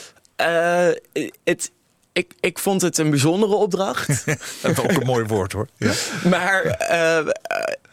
[0.40, 1.70] Eh, het,
[2.12, 4.07] ik, ik vond het een bijzondere opdracht.
[4.62, 5.68] Dat is ook een mooi woord hoor.
[5.76, 5.92] Ja.
[6.24, 7.26] maar eh,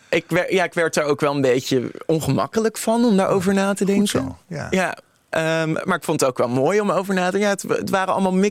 [0.10, 3.74] ik, werd, ja, ik werd er ook wel een beetje ongemakkelijk van om daarover na
[3.74, 4.08] te denken.
[4.08, 4.68] zo, ja.
[4.70, 4.98] ja
[5.30, 7.50] ehm, maar ik vond het ook wel mooi om over na te denken.
[7.50, 8.50] Ja, het, het waren allemaal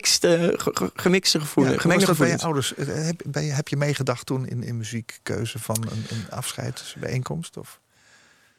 [0.95, 1.75] gemixte gevoelens.
[1.75, 2.43] Ja, gemengde dat bij je gevoelens.
[2.45, 2.75] ouders?
[2.75, 3.23] Eh, Heb,
[3.57, 7.57] heb je meegedacht toen in, in muziekkeuze van een, een afscheidsbijeenkomst?
[7.57, 7.81] Of?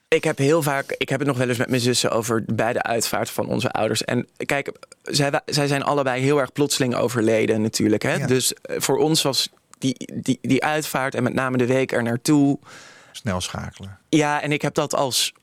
[0.09, 2.73] Ik heb heel vaak, ik heb het nog wel eens met mijn zussen over bij
[2.73, 4.03] de uitvaart van onze ouders.
[4.03, 4.71] En kijk,
[5.03, 8.03] zij, zij zijn allebei heel erg plotseling overleden natuurlijk.
[8.03, 8.13] Hè?
[8.13, 8.27] Ja.
[8.27, 12.03] Dus eh, voor ons was die, die, die uitvaart en met name de week er
[12.03, 12.59] naartoe.
[13.11, 13.97] Snel schakelen.
[14.09, 15.33] Ja, en ik heb dat als.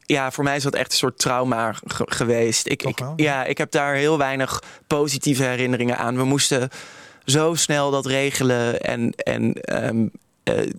[0.00, 2.66] Ja, voor mij is dat echt een soort trauma ge- geweest.
[2.66, 3.12] Ik, ik, wel?
[3.16, 6.16] ja, ik heb daar heel weinig positieve herinneringen aan.
[6.16, 6.68] We moesten
[7.24, 8.80] zo snel dat regelen.
[8.80, 10.06] En, en ehm,
[10.42, 10.70] eh,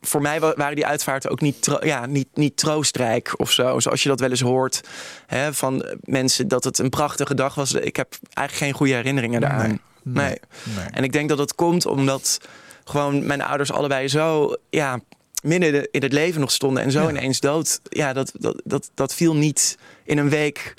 [0.00, 3.80] voor mij wa- waren die uitvaarten ook niet, ja, niet, niet troostrijk of zo.
[3.80, 4.80] Zoals je dat wel eens hoort
[5.26, 7.72] hè, van mensen dat het een prachtige dag was.
[7.72, 9.68] Ik heb eigenlijk geen goede herinneringen daaraan.
[9.68, 10.24] Nee, Nee.
[10.24, 10.86] nee, nee.
[10.90, 12.38] En ik denk dat dat komt omdat
[12.84, 15.00] gewoon mijn ouders allebei zo ja,
[15.42, 17.08] midden de- in het leven nog stonden en zo Ja.
[17.08, 17.80] ineens dood.
[17.88, 20.74] Ja, dat, dat, dat, dat viel niet in een week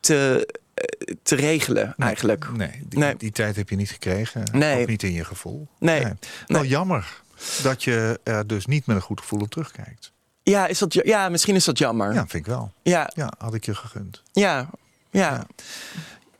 [0.00, 2.46] te, eh, te regelen eigenlijk.
[2.56, 3.16] Nee, die, Nee.
[3.16, 4.44] die tijd heb je niet gekregen.
[4.52, 4.80] Nee.
[4.82, 5.68] Ook niet in je gevoel.
[5.78, 6.02] Nee.
[6.02, 6.68] Wel Nee.
[6.68, 7.20] jammer
[7.62, 10.12] dat je er dus niet met een goed gevoel op terugkijkt.
[10.42, 12.06] Ja, is dat, ja- ja, misschien is dat jammer.
[12.08, 12.72] Ja, Ja, vind ik wel.
[12.82, 14.22] ja, Ja, had ik je gegund.
[14.32, 14.70] ja.
[15.10, 15.46] ja.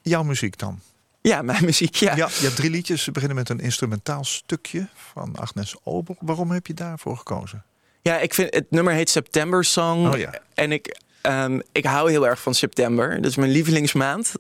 [0.03, 0.81] Jouw muziek dan?
[1.23, 2.17] mijn muziek, ja.
[2.17, 3.03] Ja, je hebt drie liedjes.
[3.03, 6.17] Ze beginnen met een instrumentaal stukje van Agnes Obel.
[6.21, 7.65] Waarom heb je daarvoor gekozen?
[8.03, 10.07] Ja, ik vind het nummer heet September Song.
[10.07, 10.33] Oh ja.
[10.55, 13.17] En ik, ehm, ik hou heel erg van september.
[13.21, 14.33] Dat is mijn lievelingsmaand.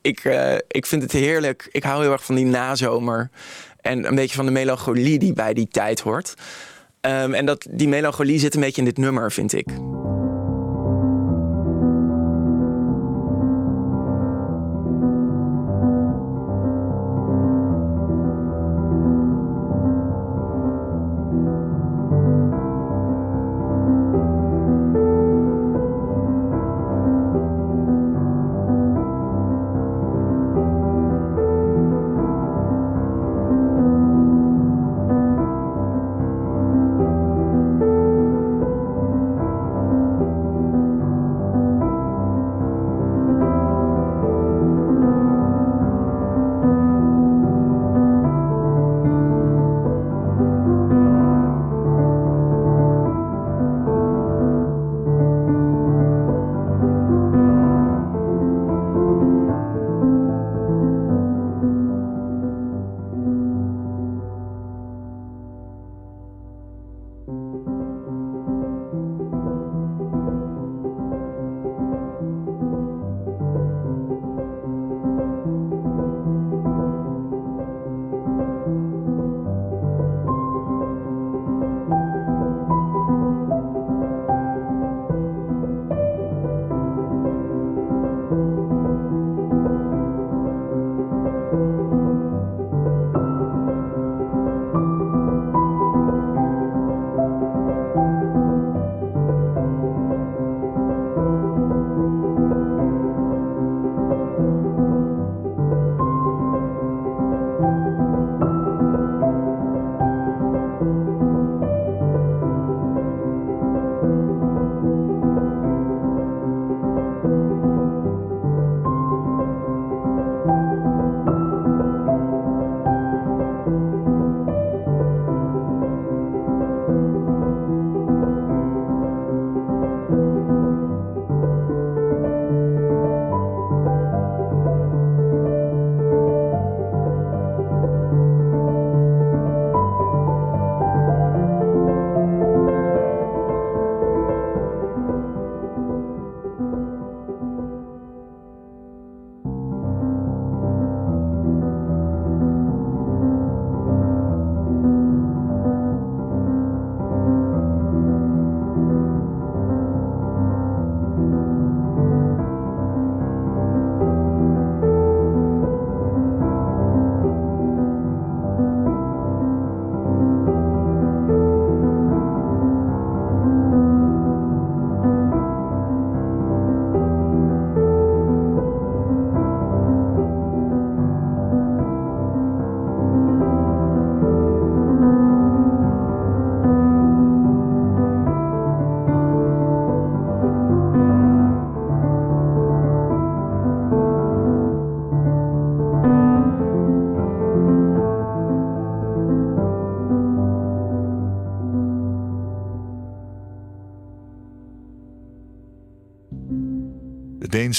[0.00, 1.68] Ik, eh, ik vind het heerlijk.
[1.72, 3.30] Ik hou heel erg van die nazomer.
[3.86, 6.34] En een beetje van de melancholie die bij die tijd hoort.
[7.00, 9.66] Ehm, en dat, die melancholie zit een beetje in dit nummer, vind ik.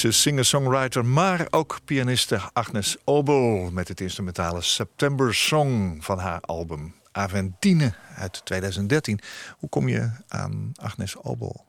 [0.02, 3.70] Deense singer-songwriter, maar ook pianiste Agnes Obel...
[3.72, 9.20] met het instrumentale September Song van haar album Aventine uit 2013.
[9.58, 11.66] Hoe kom je aan Agnes Obel?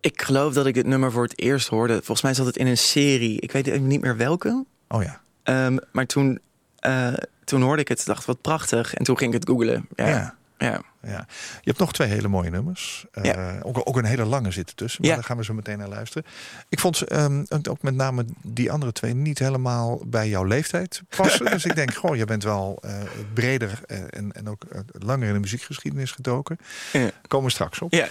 [0.00, 1.94] Ik geloof dat ik dit nummer voor het eerst hoorde.
[1.94, 3.40] Volgens mij zat het in een serie.
[3.40, 4.64] Ik weet niet meer welke.
[4.88, 5.20] Oh ja.
[5.66, 6.40] Um, maar toen,
[6.86, 7.12] uh,
[7.44, 8.94] toen hoorde ik het, dacht wat prachtig.
[8.94, 9.88] En toen ging ik het googlen.
[9.94, 10.08] Ja.
[10.08, 10.36] ja.
[10.62, 10.82] Ja.
[11.02, 11.26] Ja.
[11.52, 13.06] Je hebt nog twee hele mooie nummers.
[13.14, 13.58] Uh, ja.
[13.62, 15.00] ook, ook een hele lange zitten tussen.
[15.00, 15.16] Maar Ja.
[15.16, 16.24] daar gaan we zo meteen naar luisteren.
[16.68, 21.46] Ik vond ehm, ook met name die andere twee niet helemaal bij jouw leeftijd passen.
[21.50, 22.94] dus ik denk, goh, je bent wel eh,
[23.34, 26.58] breder eh, en, en ook eh, langer in de muziekgeschiedenis gedoken.
[26.92, 27.10] Ja.
[27.28, 27.92] Komen we straks op.
[27.92, 28.06] Ja.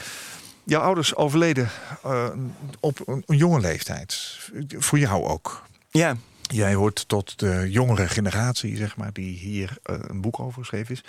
[0.63, 1.69] Jouw ouders overleden
[2.03, 2.29] eh,
[2.79, 4.39] op een, een jonge leeftijd.
[4.77, 5.63] Voor jou ook.
[5.91, 6.15] ja.
[6.53, 10.93] Jij hoort tot de jongere generatie, zeg maar, die hier eh, een boek over geschreven
[10.95, 11.03] is.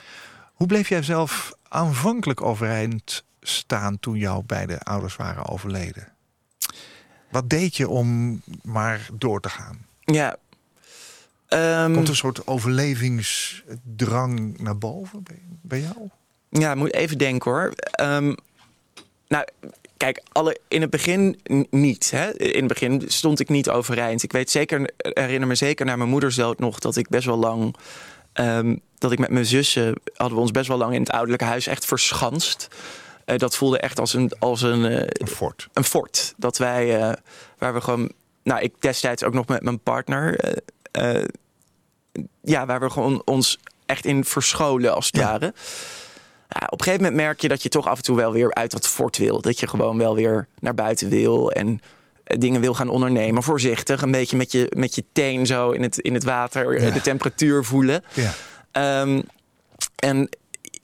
[0.62, 6.08] Hoe bleef jij zelf aanvankelijk overeind staan toen jouw beide ouders waren overleden?
[7.30, 9.86] Wat deed je om maar door te gaan?
[10.04, 10.36] ja.
[11.48, 16.08] Ehm, Komt een soort overlevingsdrang naar boven bij, bij jou?
[16.48, 17.72] Ja, moet even denken hoor.
[17.74, 18.34] Ehm,
[19.28, 19.44] nou,
[19.96, 22.10] kijk, alle, in het begin niet.
[22.10, 22.38] Hè?
[22.38, 24.22] In het begin stond ik niet overeind.
[24.22, 27.38] Ik weet zeker, herinner me zeker naar mijn moeders dood nog dat ik best wel
[27.38, 27.76] lang.
[28.32, 31.44] Ehm, dat ik met mijn zussen hadden we ons best wel lang in het ouderlijke
[31.44, 32.68] huis echt verschanst.
[33.24, 35.68] Eh, dat voelde echt als een, als een, eh, Een fort.
[35.72, 36.34] een fort.
[36.36, 37.12] Dat wij, eh,
[37.58, 40.54] waar we gewoon, nou, ik destijds ook nog met mijn partner,
[42.42, 45.22] ja, waar we gewoon ons echt in verscholen als het Ja.
[45.30, 45.54] ware.
[46.48, 48.54] Ja, op een gegeven moment merk je dat je toch af en toe wel weer
[48.54, 49.40] uit dat fort wil.
[49.40, 51.80] Dat je gewoon wel weer naar buiten wil en
[52.38, 53.42] dingen wil gaan ondernemen.
[53.42, 56.90] Voorzichtig, een beetje met je, met je teen zo in het, in het water, Ja.
[56.90, 58.04] de temperatuur voelen.
[58.14, 58.32] Ja.
[58.72, 59.22] Ehm,
[59.96, 60.28] en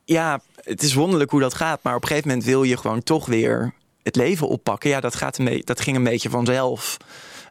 [0.05, 1.83] ja, het is wonderlijk hoe dat gaat.
[1.83, 4.91] Maar op een gegeven moment wil je gewoon toch weer het leven oppakken.
[4.91, 6.97] Ja, dat, gaat een dat ging een beetje vanzelf.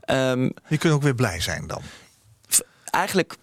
[0.02, 1.82] Ehm, Je kunt ook weer blij zijn dan.
[2.90, 3.36] eigenlijk,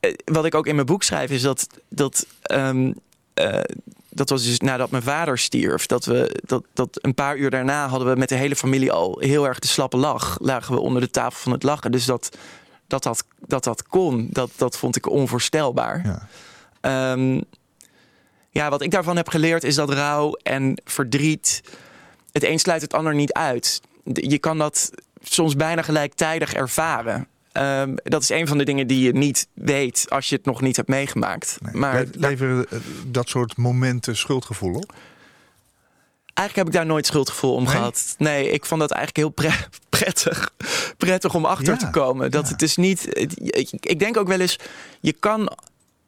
[0.00, 1.66] eh, wat ik ook in mijn boek schrijf, is dat.
[1.88, 2.92] dat ehm,
[3.34, 3.60] eh,
[4.10, 5.86] dat was dus nadat mijn vader stierf.
[5.86, 9.18] Dat we dat, dat een paar uur daarna hadden we met de hele familie al
[9.18, 10.36] heel erg de slappe lach.
[10.40, 11.92] Lagen we onder de tafel van het lachen.
[11.92, 12.36] Dus dat
[12.90, 16.04] dat, dat, dat, dat kon, dat, dat vond ik onvoorstelbaar.
[16.04, 16.28] Ja.
[16.80, 17.40] Ehm,
[18.50, 21.62] ja, wat ik daarvan heb geleerd is dat rouw en verdriet.
[22.32, 23.80] Het een sluit het ander niet uit.
[24.04, 24.90] Je kan dat
[25.22, 27.28] soms bijna gelijktijdig ervaren.
[27.52, 30.60] Ehm, dat is een van de dingen die je niet weet als je het nog
[30.60, 31.58] niet hebt meegemaakt.
[31.60, 31.74] Nee.
[31.74, 34.92] Maar Le- Leveren eh, dat soort momenten schuldgevoel op?
[36.34, 37.72] eigenlijk heb ik daar nooit schuldgevoel om Nee?
[37.74, 38.14] gehad.
[38.18, 39.66] Nee, ik vond dat eigenlijk heel pre-
[39.98, 40.50] prettig,
[40.96, 42.30] prettig om achter Ja, te komen.
[42.30, 42.52] Dat ja.
[42.52, 43.02] het is niet.
[43.10, 43.34] het-
[43.80, 44.58] Ik, denk ook wel eens,
[45.00, 45.52] je kan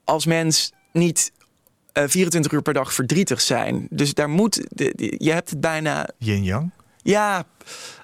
[0.05, 1.33] als mens niet
[1.93, 3.87] eh, 24 uur per dag verdrietig zijn.
[3.91, 4.61] Dus daar moet.
[5.19, 6.09] Je hebt het bijna.
[6.19, 6.71] Yin-yang?
[7.03, 7.45] Ja.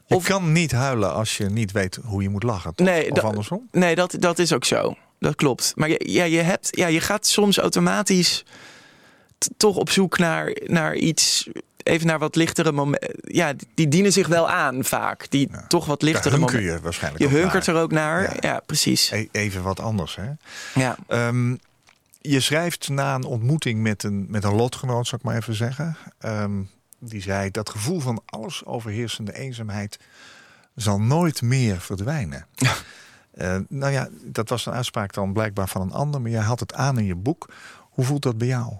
[0.09, 2.75] Je Of- kan niet huilen als je niet weet hoe je moet lachen.
[2.75, 2.87] toch?
[2.87, 3.69] Nee, of andersom?
[3.73, 4.97] Nee, dat, dat is ook zo.
[5.19, 5.73] Dat klopt.
[5.77, 8.45] Maar je, ja, je, hebt, ja, je gaat soms automatisch
[9.57, 11.49] toch op zoek naar, naar iets.
[11.83, 13.15] Even naar wat lichtere momenten.
[13.23, 15.31] Ja, die dienen zich wel aan vaak.
[15.31, 15.65] Die Ja.
[15.67, 16.63] toch wat lichtere momenten.
[16.73, 17.77] je waarschijnlijk Je hunkert naar.
[17.77, 18.23] er ook naar.
[18.23, 18.35] Ja.
[18.41, 19.11] Ja, precies.
[19.11, 20.31] E- Even wat anders, hè?
[20.75, 20.97] Ja.
[21.07, 21.55] Ehm,
[22.21, 25.97] je schrijft na een ontmoeting met een, met een lotgenoot, zal ik maar even zeggen.
[26.19, 26.61] Ehm,
[26.99, 29.99] die zei, dat gevoel van alles overheersende eenzaamheid
[30.75, 32.47] zal nooit meer verdwijnen.
[33.35, 36.61] Eh, nou ja, dat was een uitspraak dan blijkbaar van een ander, maar jij had
[36.61, 37.49] het aan in je boek.
[37.81, 38.73] Hoe voelt dat bij jou?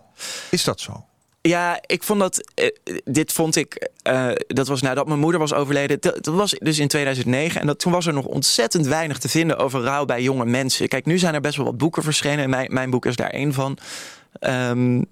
[0.51, 1.05] Is dat zo?
[1.41, 2.53] Ja, ik vond dat.
[2.55, 2.69] eh,
[3.05, 3.89] dit vond ik.
[4.03, 6.01] eh, dat was nadat mijn moeder was overleden.
[6.01, 7.61] Dat, dat was dus in 2009.
[7.61, 10.89] En dat, toen was er nog ontzettend weinig te vinden over rouw bij jonge mensen.
[10.89, 12.45] Kijk, nu zijn er best wel wat boeken verschenen.
[12.45, 13.79] En mijn, mijn boek is daar één van.
[14.41, 15.03] Ehm,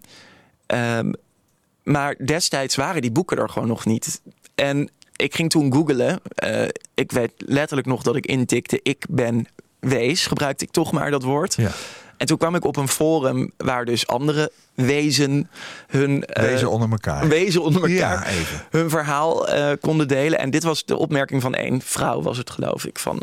[1.87, 4.21] maar destijds waren die boeken er gewoon nog niet.
[4.55, 6.21] En ik ging toen googlen.
[6.35, 6.63] Eh,
[6.95, 9.47] ik weet letterlijk nog dat ik intikte: ik ben
[9.79, 10.27] wees.
[10.27, 11.55] Gebruikte ik toch maar dat woord.
[11.55, 11.71] Ja.
[12.17, 15.51] En toen kwam ik op een forum waar dus andere wezen
[15.87, 17.29] hun eh, Wezen onder elkaar.
[17.29, 18.67] wezen onder elkaar Ja, even.
[18.71, 20.39] hun verhaal eh, konden delen.
[20.39, 22.99] En dit was de opmerking van één vrouw, was het geloof ik.
[22.99, 23.23] Van,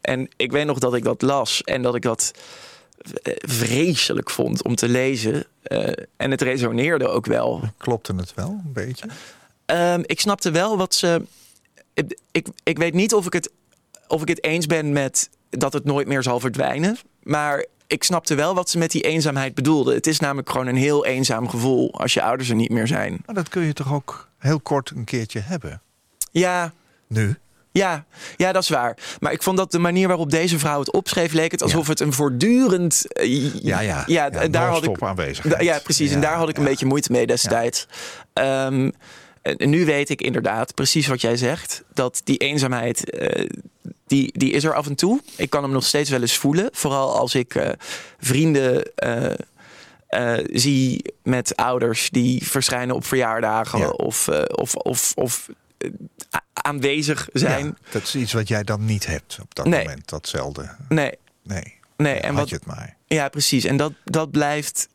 [0.00, 2.30] en ik weet nog dat ik dat las en dat ik dat
[3.46, 5.44] vreselijk vond om te lezen.
[5.62, 7.60] Eh, en het resoneerde ook wel.
[7.76, 9.06] Klopte het wel een beetje?
[9.66, 11.22] Ehm, ik snapte wel wat ze.
[11.94, 13.50] Ik, ik, ik weet niet of ik, het,
[14.08, 16.98] of ik het eens ben met dat het nooit meer zal verdwijnen.
[17.22, 19.94] Maar ik snapte wel wat ze met die eenzaamheid bedoelde.
[19.94, 23.22] Het is namelijk gewoon een heel eenzaam gevoel als je ouders er niet meer zijn.
[23.26, 25.82] Maar dat kun je toch ook heel kort een keertje hebben?
[26.30, 26.72] Ja,
[27.06, 27.36] Nu?
[27.78, 28.04] Ja,
[28.36, 28.96] ja, dat is waar.
[29.20, 31.90] Maar ik vond dat de manier waarop deze vrouw het opschreef, leek het alsof Ja.
[31.90, 33.12] het een voortdurend.
[33.12, 34.02] eh, Ja, ja.
[34.06, 34.98] ja, daar had ik.
[35.48, 36.10] Da- Ja, precies.
[36.12, 37.86] en daar had ik een beetje moeite mee destijds.
[38.32, 38.90] Ehm,
[39.42, 41.82] en nu weet ik inderdaad precies wat jij zegt.
[41.94, 43.48] Dat die eenzaamheid, eh,
[44.06, 45.20] die, die is er af en toe.
[45.36, 46.68] Ik kan hem nog steeds wel eens voelen.
[46.72, 47.68] Vooral als ik uh,
[48.18, 48.82] vrienden
[50.52, 55.48] zie met ouders die verschijnen op verjaardagen of, of, of, of
[56.52, 57.64] aanwezig zijn.
[57.64, 60.70] Ja, dat is iets wat jij dan niet hebt op dat moment, datzelfde.
[60.88, 61.12] Nee.
[61.42, 61.82] Nee.
[61.96, 62.96] Nee, en wat, je het maar.
[63.06, 63.64] Ja, precies.
[63.64, 64.88] En dat, dat blijft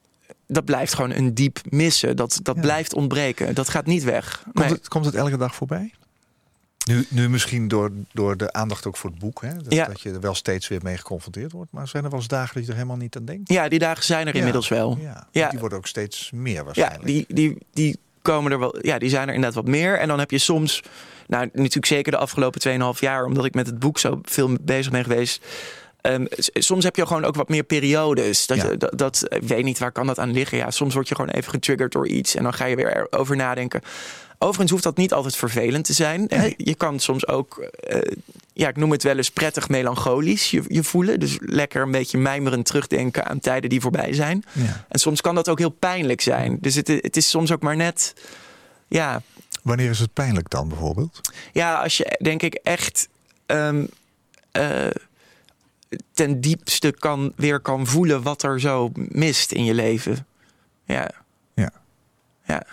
[0.47, 2.15] dat blijft gewoon een diep missen.
[2.15, 3.55] Dat, dat blijft ontbreken.
[3.55, 4.43] Dat gaat niet weg.
[4.53, 5.93] Komt, het, komt het elke dag voorbij?
[6.87, 9.41] Nu, nu misschien door, door de aandacht ook voor het boek.
[9.41, 9.55] Hè?
[9.57, 9.85] Dat, ja.
[9.85, 11.71] dat je er wel steeds weer mee geconfronteerd wordt.
[11.71, 13.51] Maar zijn er wel eens dagen dat je er helemaal niet aan denkt?
[13.51, 14.97] Ja, die dagen zijn er inmiddels wel.
[15.01, 15.27] Ja.
[15.31, 15.49] ja.
[15.49, 17.07] Die worden ook steeds meer waarschijnlijk.
[17.07, 17.99] Ja, die, die, die
[18.33, 18.75] komen er wel.
[18.81, 19.99] Ja, die zijn er inderdaad wat meer.
[19.99, 20.83] En dan heb je soms.
[21.27, 24.91] Nou, natuurlijk zeker de afgelopen 2,5 jaar, omdat ik met het boek zo veel bezig
[24.91, 25.41] ben geweest
[26.01, 28.47] Um, soms heb je gewoon ook wat meer periodes.
[28.47, 30.57] Dat, je, dat, dat, ik weet niet waar kan dat aan liggen.
[30.57, 33.35] Ja, soms word je gewoon even getriggerd door iets en dan ga je weer over
[33.35, 33.81] nadenken.
[34.41, 36.25] Overigens hoeft dat niet altijd vervelend te zijn.
[36.27, 36.53] Nee.
[36.57, 38.01] Je kan soms ook, uh,
[38.53, 41.19] ja, ik noem het wel eens prettig melancholisch je, je, voelen.
[41.19, 44.43] Dus lekker een beetje mijmerend terugdenken aan tijden die voorbij zijn.
[44.51, 44.85] Ja.
[44.87, 46.57] En soms kan dat ook heel pijnlijk zijn.
[46.61, 48.13] Dus het, het is soms ook maar net,
[48.87, 49.21] ja.
[49.63, 51.21] Wanneer is het pijnlijk dan bijvoorbeeld?
[51.53, 53.09] Ja, als je denk ik echt.
[53.45, 53.89] Um,
[54.53, 54.87] uh,
[56.13, 60.27] ten diepste kan, weer kan voelen wat er zo mist in je leven.
[60.85, 61.11] Ja.
[61.53, 61.71] Ja.
[62.45, 62.65] ja.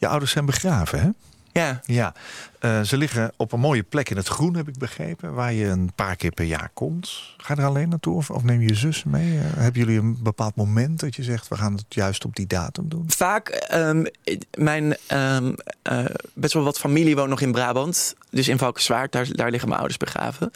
[0.00, 1.08] Je ouders zijn begraven, hè?
[1.52, 1.80] Ja.
[1.84, 2.14] ja.
[2.60, 5.66] Uh, ze liggen op een mooie plek in het groen, heb ik begrepen, waar je
[5.66, 7.34] een paar keer per jaar komt.
[7.36, 9.32] Ga je er alleen naartoe of, of neem je je zus mee?
[9.32, 12.46] Uh, hebben jullie een bepaald moment dat je zegt, we gaan het juist op die
[12.46, 13.04] datum doen?
[13.06, 14.06] Vaak, um,
[14.58, 15.54] mijn um,
[15.90, 18.14] uh, best wel wat familie woont nog in Brabant.
[18.30, 20.50] Dus in Valkenswaard, daar, daar liggen mijn ouders begraven.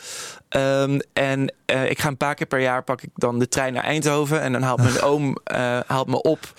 [0.48, 1.54] Um, en
[1.88, 4.40] ik ga een paar keer per jaar, pak ik dan de trein naar Eindhoven.
[4.40, 5.36] En dan haalt mijn oom
[5.86, 6.52] haalt me op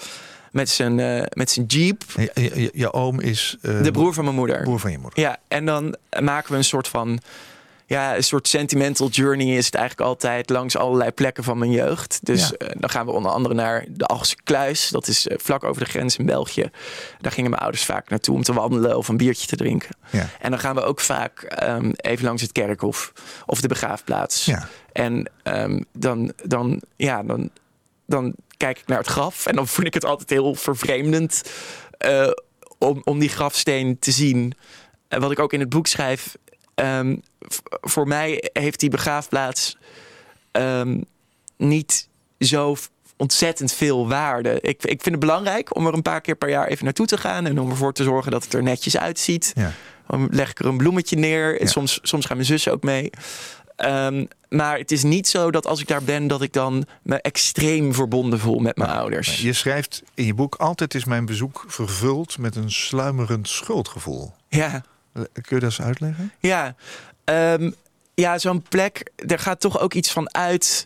[0.55, 2.03] met zijn, uh, met zijn jeep.
[2.15, 3.57] Je, je, je oom is...
[3.61, 4.61] Uh, de broer van mijn moeder.
[4.61, 5.19] Broer van je moeder.
[5.19, 7.19] Ja, en dan maken we een soort van...
[7.87, 12.19] Ja, een soort sentimental journey is het eigenlijk altijd langs allerlei plekken van mijn jeugd.
[12.21, 12.67] Dus ja.
[12.67, 14.89] uh, dan gaan we onder andere naar de Algse Kluis.
[14.89, 16.69] Dat is vlak over de grens in België.
[17.21, 19.89] Daar gingen mijn ouders vaak naartoe om te wandelen of een biertje te drinken.
[20.09, 20.29] Ja.
[20.39, 23.13] En dan gaan we ook vaak um, even langs het kerkhof
[23.45, 24.45] of de begraafplaats.
[24.45, 24.67] Ja.
[24.91, 27.49] En um, dan, dan, ja, dan,
[28.05, 29.45] dan kijk ik naar het graf.
[29.45, 31.41] En dan vond ik het altijd heel vervreemdend
[32.05, 32.27] uh,
[32.77, 34.53] om, om die grafsteen te zien.
[35.07, 36.35] En wat ik ook in het boek schrijf.
[36.75, 37.21] Um,
[37.81, 39.77] voor mij heeft die begraafplaats
[40.51, 41.05] um,
[41.57, 42.07] niet
[42.39, 42.75] zo
[43.17, 44.59] ontzettend veel waarde.
[44.61, 47.17] Ik, ik vind het belangrijk om er een paar keer per jaar even naartoe te
[47.17, 47.45] gaan.
[47.45, 49.51] En om ervoor te zorgen dat het er netjes uitziet.
[49.55, 49.71] Ja.
[50.07, 51.61] Dan leg ik er een bloemetje neer.
[51.61, 51.67] Ja.
[51.67, 53.09] Soms, soms gaan mijn zussen ook mee.
[53.77, 57.21] Um, maar het is niet zo dat als ik daar ben, dat ik dan me
[57.21, 59.41] extreem verbonden voel met mijn nou, ouders.
[59.41, 64.33] Je schrijft in je boek: Altijd is mijn bezoek vervuld met een sluimerend schuldgevoel.
[64.47, 64.83] Ja.
[65.13, 66.31] Kun je dat eens uitleggen?
[66.39, 66.75] Ja,
[67.25, 67.75] um,
[68.13, 70.83] ja zo'n plek, er gaat toch ook iets van uit.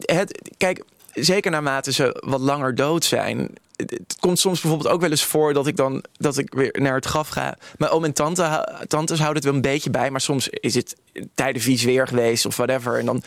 [0.00, 0.84] Het, kijk,
[1.20, 5.52] zeker naarmate ze wat langer dood zijn, het komt soms bijvoorbeeld ook wel eens voor
[5.52, 7.56] dat ik dan dat ik weer naar het graf ga.
[7.76, 10.96] Mijn oom en tante, tantes houden het wel een beetje bij, maar soms is het
[11.34, 12.98] tijden vies weer geweest of whatever.
[12.98, 13.22] En dan,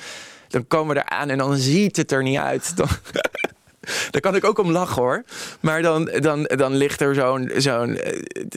[0.48, 2.78] dan komen we eraan en dan ziet het er niet uit.
[2.78, 2.88] Dan,
[4.12, 5.24] daar kan ik ook om lachen hoor.
[5.60, 8.00] Maar dan, dan, dan ligt er zo'n zo'n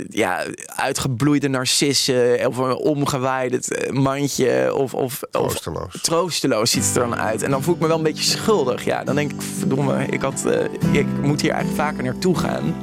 [0.09, 4.75] ja, uitgebloeide narcisse of een omgewaaid mandje.
[4.75, 5.95] Of, of, troosteloos.
[5.95, 7.43] Of, troosteloos ziet het er dan uit.
[7.43, 8.85] En dan voel ik me wel een beetje schuldig.
[8.85, 12.75] Ja, dan denk ik, verdomme, ik, had, uh, ik moet hier eigenlijk vaker naartoe gaan.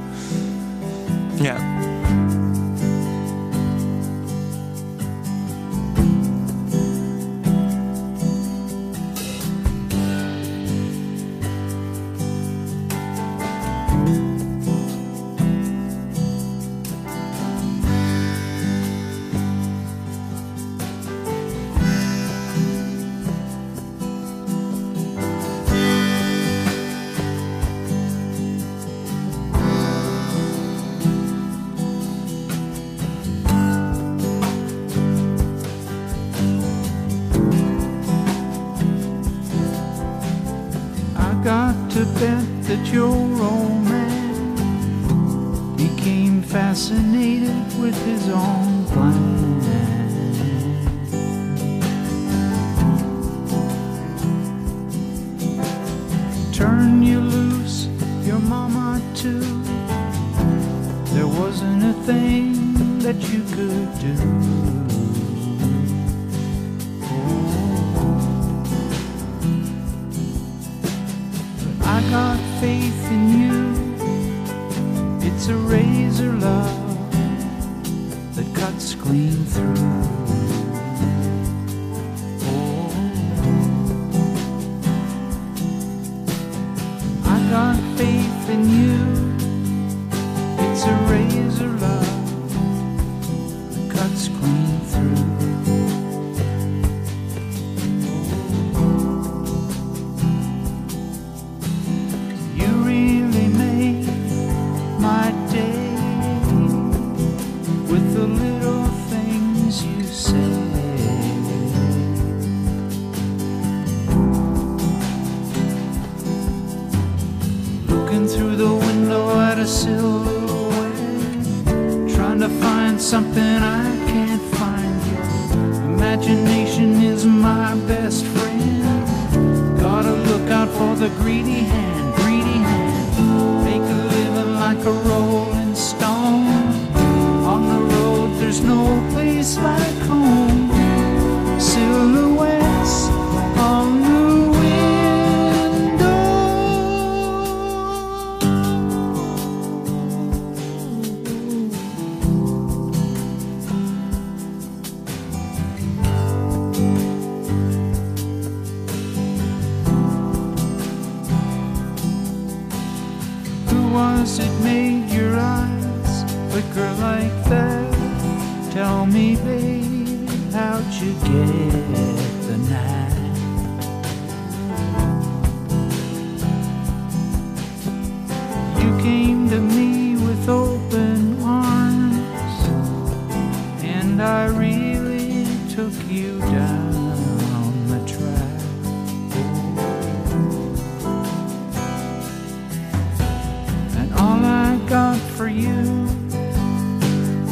[1.36, 1.56] Ja.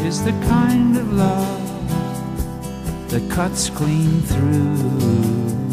[0.10, 5.68] Is the kind of love that cuts clean through.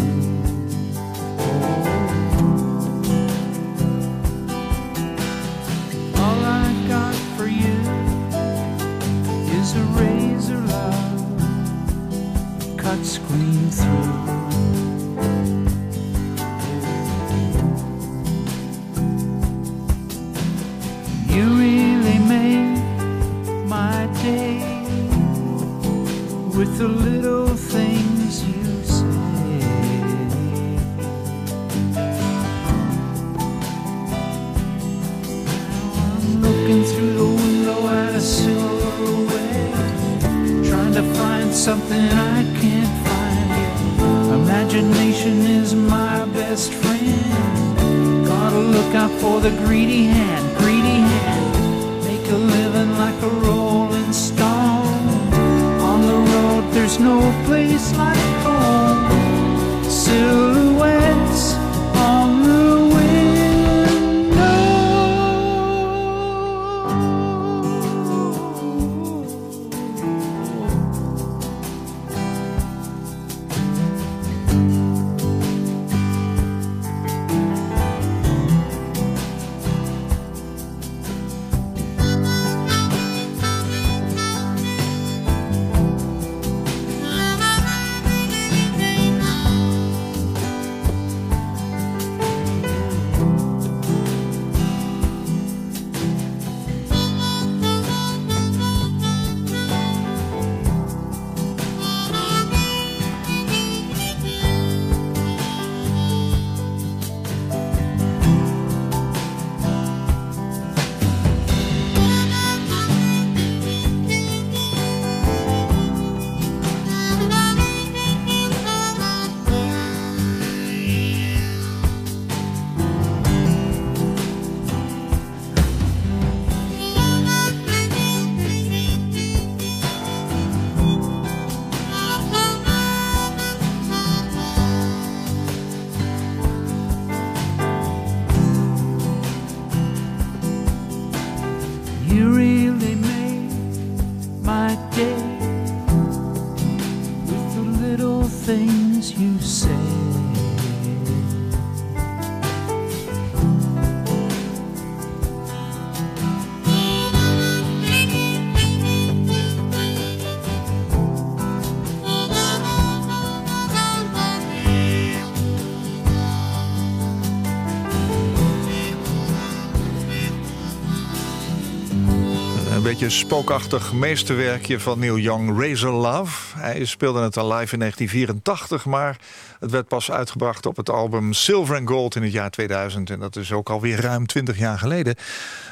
[172.98, 176.58] Beetje spookachtig meesterwerkje van Neil Young, Razor Love.
[176.58, 179.18] Hij speelde het al live in 1984, maar
[179.60, 183.10] het werd pas uitgebracht op het album Silver and Gold in het jaar 2000.
[183.10, 185.14] En dat is ook alweer ruim 20 jaar geleden.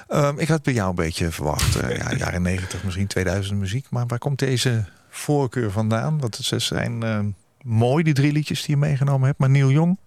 [0.08, 3.86] Ehm, ik had bij jou een beetje verwacht, eh, ja, jaren 90, misschien 2000 muziek.
[3.90, 6.20] Maar waar komt deze voorkeur vandaan?
[6.20, 7.26] Want het zijn ehm,
[7.62, 9.38] mooi, die drie liedjes die je meegenomen hebt.
[9.38, 9.98] Maar Neil Young,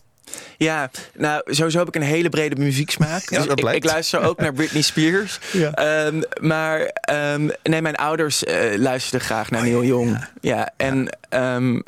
[0.58, 3.30] Ja, nou, sowieso heb ik een hele brede muzieksmaak.
[3.30, 3.86] Ja, Dus dat ik, blijkt.
[3.86, 5.40] ik luister ook naar Britney Spears.
[5.52, 5.72] Ja.
[5.72, 10.28] Ehm, maar ehm, nee, mijn ouders eh, luisterden graag naar Neil Young.
[10.42, 11.80] Ja, en ehm,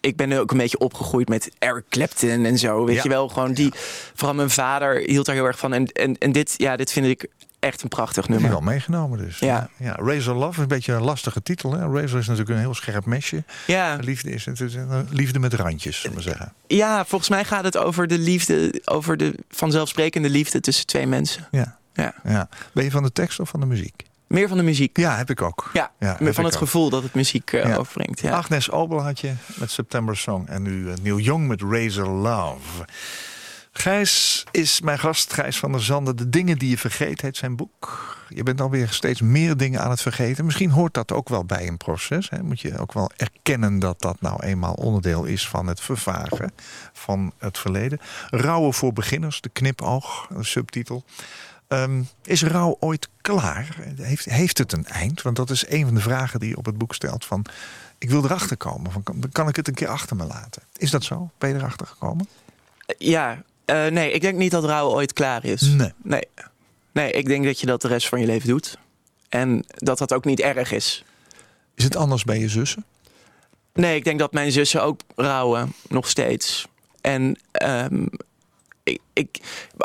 [0.00, 2.84] ik ben ook een beetje opgegroeid met Eric Clapton en zo.
[2.84, 3.72] Weet je wel, gewoon die.
[4.14, 5.72] Vooral mijn vader hield daar heel erg van.
[5.72, 7.28] En, en, en dit, ja, dit vind ik
[7.64, 8.50] echt een prachtig Heb je nummer.
[8.50, 9.38] wel meegenomen dus.
[9.38, 9.68] Ja.
[9.76, 9.94] ja.
[10.00, 11.72] Razor Love is een beetje een lastige titel.
[11.72, 11.78] Hè?
[11.78, 13.44] Razor is natuurlijk een heel scherp mesje.
[13.66, 16.52] Ja, Liefde is natuurlijk een liefde met randjes, zullen we zeggen.
[16.66, 21.46] ja, volgens mij gaat het over de liefde, over de vanzelfsprekende liefde tussen twee mensen.
[21.50, 21.78] Ja.
[21.94, 22.14] Ja.
[22.24, 22.48] ja.
[22.72, 24.02] Ben je van de tekst of van de muziek?
[24.26, 24.96] Meer van de muziek.
[24.98, 25.70] Ja, heb ik ook.
[25.72, 26.54] Ja, Ja, van het ook.
[26.54, 27.76] gevoel dat het muziek eh, Ja.
[27.76, 28.20] overbrengt.
[28.20, 28.30] Ja.
[28.36, 30.46] Agnes Obel had je met September Song.
[30.46, 32.84] En nu eh, Neil Young met Razor Love.
[33.76, 36.16] Gijs is mijn gast, Gijs van der Zanden.
[36.16, 38.16] De dingen die je vergeet heet zijn boek.
[38.28, 40.44] Je bent alweer steeds meer dingen aan het vergeten.
[40.44, 42.30] Misschien hoort dat ook wel bij een proces.
[42.30, 42.42] Hè?
[42.42, 46.52] Moet je ook wel erkennen dat dat nou eenmaal onderdeel is van het vervagen
[46.92, 48.00] van het verleden.
[48.30, 51.04] Rouwen voor beginners, de knipoog, subtitel.
[51.68, 53.76] Ehm, is rouw ooit klaar?
[53.96, 55.22] Heeft, heeft het een eind?
[55.22, 57.24] Want dat is een van de vragen die je op het boek stelt.
[57.24, 57.44] Van,
[57.98, 58.92] ik wil erachter komen.
[58.92, 60.62] Van, kan, kan ik het een keer achter me laten?
[60.76, 61.30] Is dat zo?
[61.38, 62.28] Ben je erachter gekomen?
[62.98, 65.62] Ja, eh, nee, ik denk niet dat rouw ooit klaar is.
[65.62, 65.92] Nee.
[66.02, 66.28] nee.
[66.92, 68.78] Nee, ik denk dat je dat de rest van je leven doet.
[69.28, 71.04] En dat dat ook niet erg is.
[71.74, 72.84] Is het anders bij je zussen?
[73.72, 76.66] Nee, ik denk dat mijn zussen ook rouwen, nog steeds.
[77.00, 78.06] En ehm,
[78.82, 79.40] ik, ik,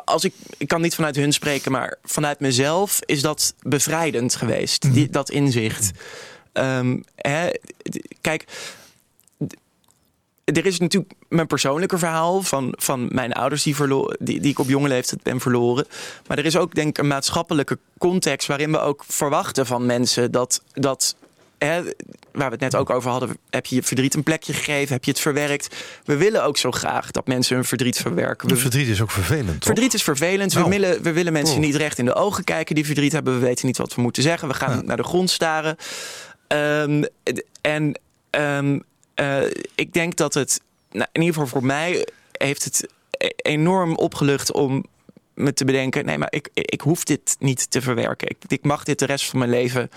[0.05, 4.93] als ik, ik kan niet vanuit hun spreken, maar vanuit mezelf is dat bevrijdend geweest,
[4.93, 5.91] die, dat inzicht.
[6.53, 7.49] Ehm, hè,
[8.21, 8.45] kijk,
[10.43, 14.59] er is natuurlijk mijn persoonlijke verhaal van, van mijn ouders die, verlo- die, die ik
[14.59, 15.85] op jonge leeftijd ben verloren.
[16.27, 20.31] Maar er is ook denk ik een maatschappelijke context waarin we ook verwachten van mensen
[20.31, 21.15] dat, dat
[21.57, 21.81] hè,
[22.31, 25.03] waar we het net ook over hadden, heb je je verdriet een plekje gegeven, heb
[25.03, 25.75] je het verwerkt.
[26.03, 28.47] We willen ook zo graag dat mensen hun verdriet verwerken.
[28.49, 29.63] We, Verdriet is ook vervelend, toch?
[29.63, 30.53] Verdriet is vervelend.
[30.53, 30.71] We, Nou.
[30.71, 31.61] willen, we willen mensen Oh.
[31.61, 33.33] niet recht in de ogen kijken die verdriet hebben.
[33.33, 34.47] We weten niet wat we moeten zeggen.
[34.47, 34.81] We gaan Ja.
[34.81, 35.75] naar de grond staren.
[36.47, 37.03] Ehm,
[37.61, 37.99] en
[38.29, 38.79] ehm,
[39.13, 39.41] eh,
[39.75, 40.61] ik denk dat het,
[40.91, 44.85] nou, in ieder geval voor mij, heeft het e- enorm opgelucht om
[45.33, 48.29] me te bedenken: nee, maar ik, ik hoef dit niet te verwerken.
[48.29, 49.89] Ik, ik mag dit de rest van mijn leven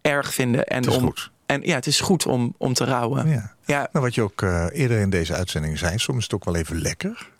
[0.00, 0.64] erg vinden.
[0.66, 1.30] En Het is om, goed.
[1.46, 3.28] En ja, het is goed om, om te rouwen.
[3.28, 3.54] Ja.
[3.64, 6.44] Ja, Nou, wat je ook eh, eerder in deze uitzending zei, soms is het ook
[6.44, 7.30] wel even lekker.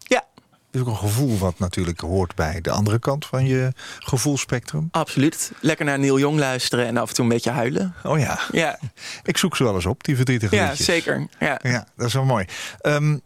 [0.77, 4.89] Ja is ook een gevoel wat natuurlijk hoort bij de andere kant van je gevoelsspectrum.
[4.91, 5.53] absoluut.
[5.61, 7.95] Lekker naar Neil Jong luisteren en af en toe een beetje huilen.
[8.03, 8.79] Oh ja, Ja,
[9.23, 10.87] ik zoek ze wel eens op, die verdrietige ja liedjes.
[10.87, 11.27] zeker.
[11.41, 11.61] Ja.
[11.63, 12.45] Ja, dat is wel mooi.
[12.81, 13.19] Ehm,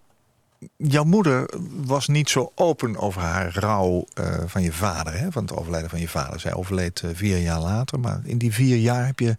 [0.76, 5.32] jouw moeder was niet zo open over haar rouw eh, van je vader, hè?
[5.32, 6.40] van het overlijden van je vader.
[6.40, 9.36] Zij overleed eh, vier jaar later, maar in die vier jaar heb je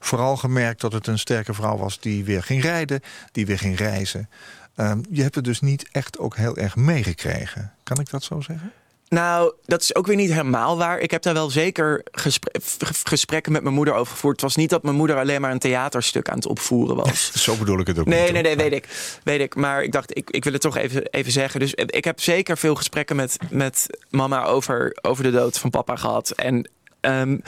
[0.00, 3.00] vooral gemerkt dat het een sterke vrouw was die weer ging rijden,
[3.32, 4.28] die weer ging reizen.
[4.76, 7.72] Ehm, je hebt het dus niet echt ook heel erg meegekregen.
[7.82, 8.72] Kan ik dat zo zeggen?
[9.08, 10.98] Nou, dat is ook weer niet helemaal waar.
[10.98, 12.60] Ik heb daar wel zeker gespre-
[13.04, 14.32] gesprekken met mijn moeder over gevoerd.
[14.34, 17.32] Het was niet dat mijn moeder alleen maar een theaterstuk aan het opvoeren was.
[17.42, 18.32] Zo bedoel ik het ook Nee, niet.
[18.32, 18.56] nee, hoor.
[18.56, 19.18] nee, weet ik.
[19.24, 19.54] Weet ik.
[19.54, 21.60] Maar ik dacht, ik, ik wil het toch even, even zeggen.
[21.60, 25.96] Dus ik heb zeker veel gesprekken met, met mama over, over de dood van papa
[25.96, 26.30] gehad.
[26.30, 26.68] En
[27.00, 27.38] ehm,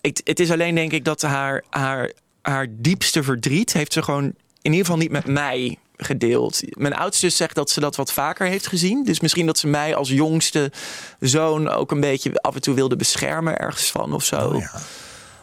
[0.00, 2.12] het, het is alleen denk ik dat haar, haar,
[2.42, 4.24] haar diepste verdriet heeft ze gewoon
[4.62, 6.60] in ieder geval niet met mij gedeeld.
[6.68, 9.04] Mijn oudste zegt dat ze dat wat vaker heeft gezien.
[9.04, 10.72] Dus misschien dat ze mij als jongste
[11.20, 14.48] zoon ook een beetje af en toe wilde beschermen ergens van of zo.
[14.48, 14.70] Oh, ja.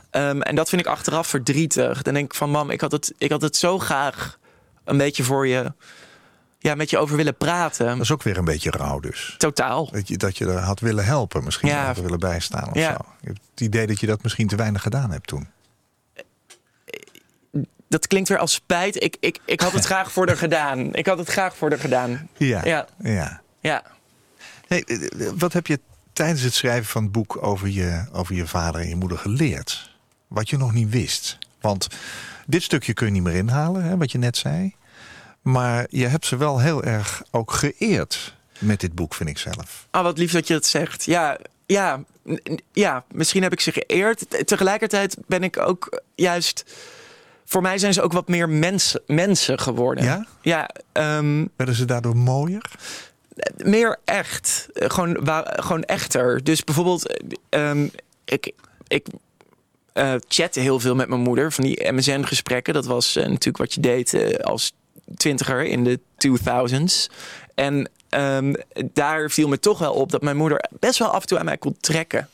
[0.09, 2.01] Ehm, en dat vind ik achteraf verdrietig.
[2.01, 4.37] Dan denk ik van, mam, ik had het, ik had het zo graag
[4.83, 5.73] een beetje voor je,
[6.59, 7.85] ja, met je over willen praten.
[7.87, 9.35] Dat is ook weer een beetje rouw dus.
[9.37, 9.89] Totaal.
[9.91, 11.85] Dat je, dat je er had willen helpen, misschien Ja.
[11.85, 12.91] had willen bijstaan of Ja.
[12.91, 13.11] zo.
[13.21, 15.47] Je hebt het idee dat je dat misschien te weinig gedaan hebt toen.
[17.91, 19.03] Dat klinkt weer als spijt.
[19.03, 20.93] Ik, ik, ik had het graag voor haar gedaan.
[20.93, 22.29] Ik had het graag voor haar gedaan.
[22.37, 22.65] Ja.
[22.65, 22.87] Ja.
[23.03, 23.41] ja.
[23.59, 23.83] Ja.
[24.67, 25.79] Hey, eh, wat heb je
[26.13, 29.95] tijdens het schrijven van het boek over je, over je vader en je moeder geleerd?
[30.27, 31.37] Wat je nog niet wist.
[31.61, 31.87] Want
[32.45, 34.75] dit stukje kun je niet meer inhalen, hè, wat je net zei.
[35.41, 39.87] Maar je hebt ze wel heel erg ook geëerd met dit boek, vind ik zelf.
[39.89, 41.05] Ah, wat lief dat je het zegt.
[41.05, 42.03] Ja, ja,
[42.71, 44.47] ja, misschien heb ik ze geëerd.
[44.47, 46.63] Tegelijkertijd ben ik ook juist...
[47.51, 50.03] Voor mij zijn ze ook wat meer mensen, mensen geworden.
[50.03, 50.25] Ja?
[50.41, 52.61] Ja, ehm, Werden ze daardoor mooier?
[53.57, 54.67] meer echt.
[54.73, 56.43] Eh, Gewoon, wa- gewoon echter.
[56.43, 57.87] Dus bijvoorbeeld, eh, ehm,
[58.25, 58.51] ik,
[58.87, 59.07] ik
[59.93, 62.73] eh, chatte heel veel met mijn moeder van die MSN-gesprekken.
[62.73, 64.73] Dat was natuurlijk wat je deed als
[65.17, 67.09] twintiger in de 2000s.
[67.55, 68.53] En ehm,
[68.93, 71.45] daar viel me toch wel op dat mijn moeder best wel af en toe aan
[71.45, 72.29] mij kon trekken.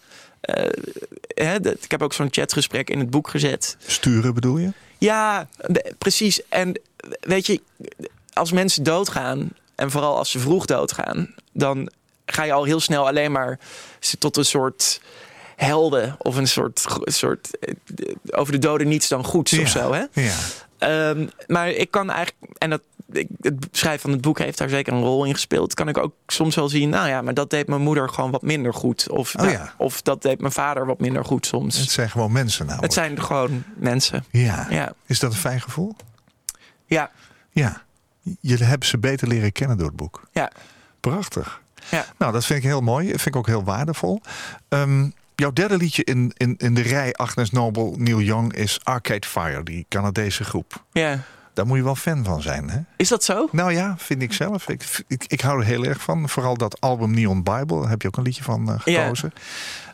[1.28, 3.78] Hè, ik heb ook zo'n chatgesprek in het boek gezet.
[3.86, 4.72] Sturen bedoel je?
[4.98, 5.48] Ja,
[5.98, 6.42] precies.
[6.50, 6.80] En
[7.20, 7.62] weet je,
[8.34, 11.92] als mensen doodgaan, en vooral als ze vroeg doodgaan, dan
[12.26, 13.60] ga je al heel snel alleen maar
[14.20, 15.02] tot een soort
[15.56, 17.74] helden of een soort, soort eh,
[18.32, 19.94] over de doden niets dan goeds of zo.
[19.94, 20.04] Hè?
[20.12, 20.34] Ja.
[20.78, 22.82] Ehm, maar ik kan eigenlijk, en dat
[23.12, 25.74] ik- het schrijven van het boek heeft daar zeker een rol in gespeeld.
[25.74, 28.42] Kan ik ook soms wel zien, nou ja, maar dat deed mijn moeder gewoon wat
[28.42, 29.10] minder goed.
[29.10, 29.74] Of, Oh nou, ja.
[29.78, 31.78] of dat deed mijn vader wat minder goed soms.
[31.80, 32.84] Het zijn gewoon mensen namelijk.
[32.84, 34.24] Het zijn gewoon mensen.
[34.32, 34.68] Ja.
[34.70, 34.94] Ja.
[35.06, 35.96] Is dat een fijn gevoel?
[36.86, 37.12] Ja,
[37.52, 37.86] Ja.
[38.42, 40.22] Jullie hebben ze beter leren kennen door het boek.
[40.32, 40.52] ja,
[41.00, 41.62] Prachtig.
[41.92, 42.06] ja.
[42.18, 43.06] Nou, dat vind ik heel mooi.
[43.12, 44.22] Dat vind ik ook heel waardevol.
[44.70, 49.28] Ehm, jouw derde liedje in, in, in de rij Agnes Nobel, Neil Young is Arcade
[49.28, 50.84] Fire, die Canadese groep.
[50.92, 51.20] ja.
[51.58, 52.80] Daar moet je wel fan van zijn, hè?
[52.98, 53.48] Is dat zo?
[53.52, 54.68] Nou ja, vind ik zelf.
[54.70, 56.30] Ik, ik, ik hou er heel erg van.
[56.30, 57.80] Vooral dat album Neon Bible.
[57.82, 59.02] Daar heb je ook een liedje van eh, Ja.
[59.02, 59.34] gekozen.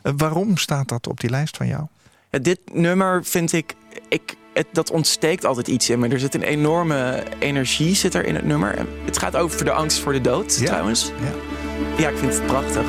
[0.02, 1.82] Eh, waarom staat dat op die lijst van jou?
[2.30, 3.74] Ja, dit nummer vind ik,
[4.08, 6.08] ik het, dat ontsteekt altijd iets in me.
[6.08, 8.86] Er zit een enorme energie zit er in het nummer.
[9.04, 10.66] Het gaat over de angst voor de dood, Ja.
[10.66, 11.12] trouwens.
[11.20, 12.02] Ja.
[12.02, 12.86] Ja, ik vind het prachtig.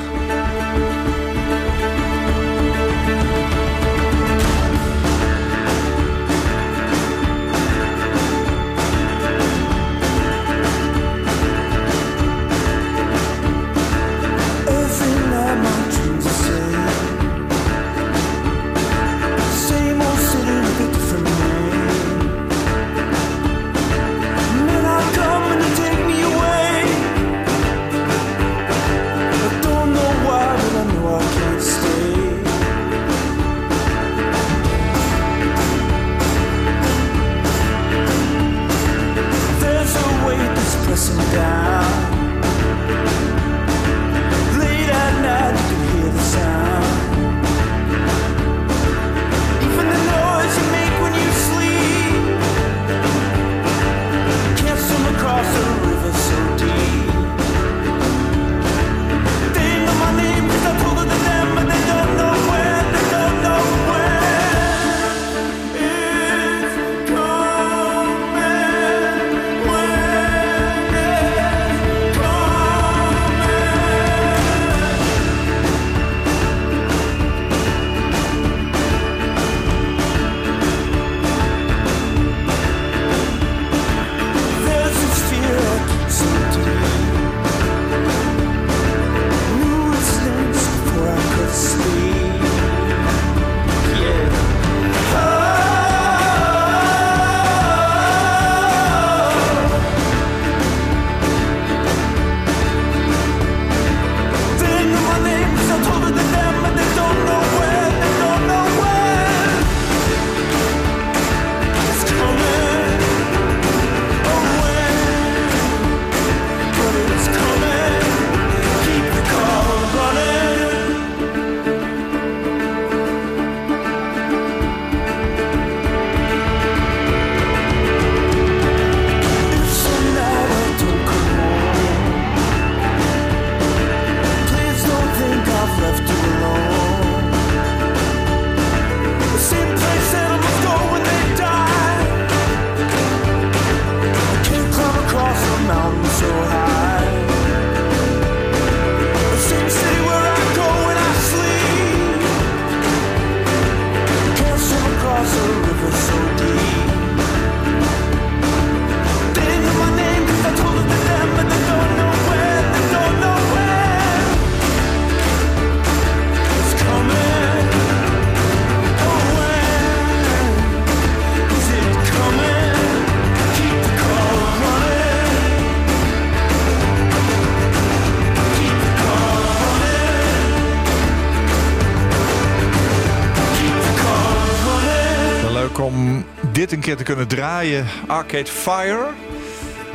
[186.75, 187.85] Een keer te kunnen draaien.
[188.07, 189.07] Arcade Fire.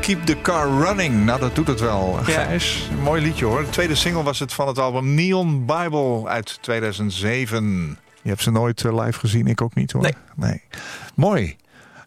[0.00, 1.24] Keep the car running.
[1.24, 2.12] Nou, dat doet het wel.
[2.22, 2.90] Gijs.
[3.02, 3.60] Mooi liedje hoor.
[3.64, 7.98] De tweede single was het van het album Neon Bible uit 2007.
[8.22, 10.10] Je hebt ze nooit eh, live gezien, ik ook niet hoor.
[10.36, 10.62] Nee.
[11.14, 11.56] Mooi.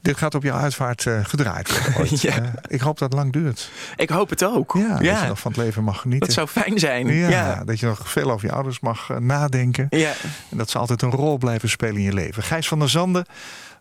[0.01, 2.17] Dit gaat op jouw uitvaart eh, gedraaid worden.
[2.21, 2.35] Ja.
[2.35, 3.69] Eh, ik hoop dat het lang duurt.
[3.95, 4.73] Ik hoop het ook.
[4.77, 6.27] Ja, dat je nog van het leven mag genieten.
[6.27, 7.07] dat zou fijn zijn.
[7.07, 7.63] ja, Ja.
[7.63, 9.87] dat je nog veel over je ouders mag nadenken.
[9.89, 10.11] Ja.
[10.49, 12.43] En dat ze altijd een rol blijven spelen in je leven.
[12.43, 13.25] Gijs van der Zanden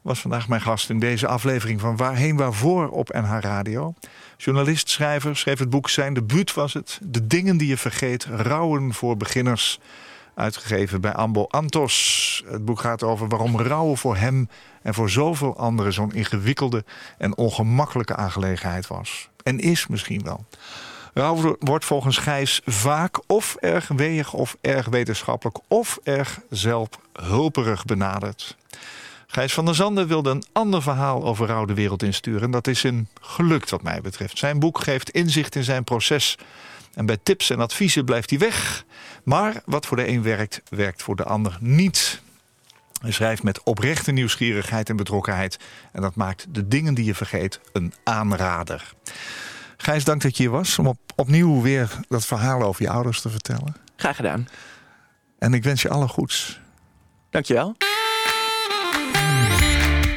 [0.03, 3.95] was vandaag mijn gast in deze aflevering van Waarheen Waarvoor op NH Radio.
[4.37, 6.99] Journalist, schrijver, schreef het boek Zijn debuut was het.
[7.03, 9.81] De dingen die je vergeet, rouwen voor beginners.
[10.35, 12.45] Uitgegeven bij Ambo Antos.
[12.47, 14.49] Het boek gaat over waarom rouwen voor hem
[14.83, 16.85] en voor zoveel anderen zo'n ingewikkelde
[17.19, 19.29] en ongemakkelijke aangelegenheid was.
[19.43, 20.45] En is misschien wel.
[21.15, 28.57] Rouw wordt volgens Gijs vaak of erg weeg of erg wetenschappelijk of erg zelfhulperig benaderd.
[29.33, 32.43] Gijs van der Zanden wilde een ander verhaal over rouw de wereld insturen.
[32.43, 34.39] En dat is hem gelukt wat mij betreft.
[34.39, 36.39] Zijn boek geeft inzicht in zijn proces.
[36.95, 38.85] En bij tips en adviezen blijft hij weg.
[39.25, 42.23] Maar wat voor de een werkt, werkt voor de ander niet.
[43.01, 45.59] Hij schrijft met oprechte nieuwsgierigheid en betrokkenheid.
[45.93, 48.93] En dat maakt de dingen die je vergeet een aanrader.
[49.77, 53.21] Gijs, dank dat je hier was om op, opnieuw weer dat verhaal over je ouders
[53.21, 53.77] te vertellen.
[53.97, 54.49] Graag gedaan.
[55.39, 56.61] En ik wens je alle goeds.
[57.31, 57.77] Dankjewel.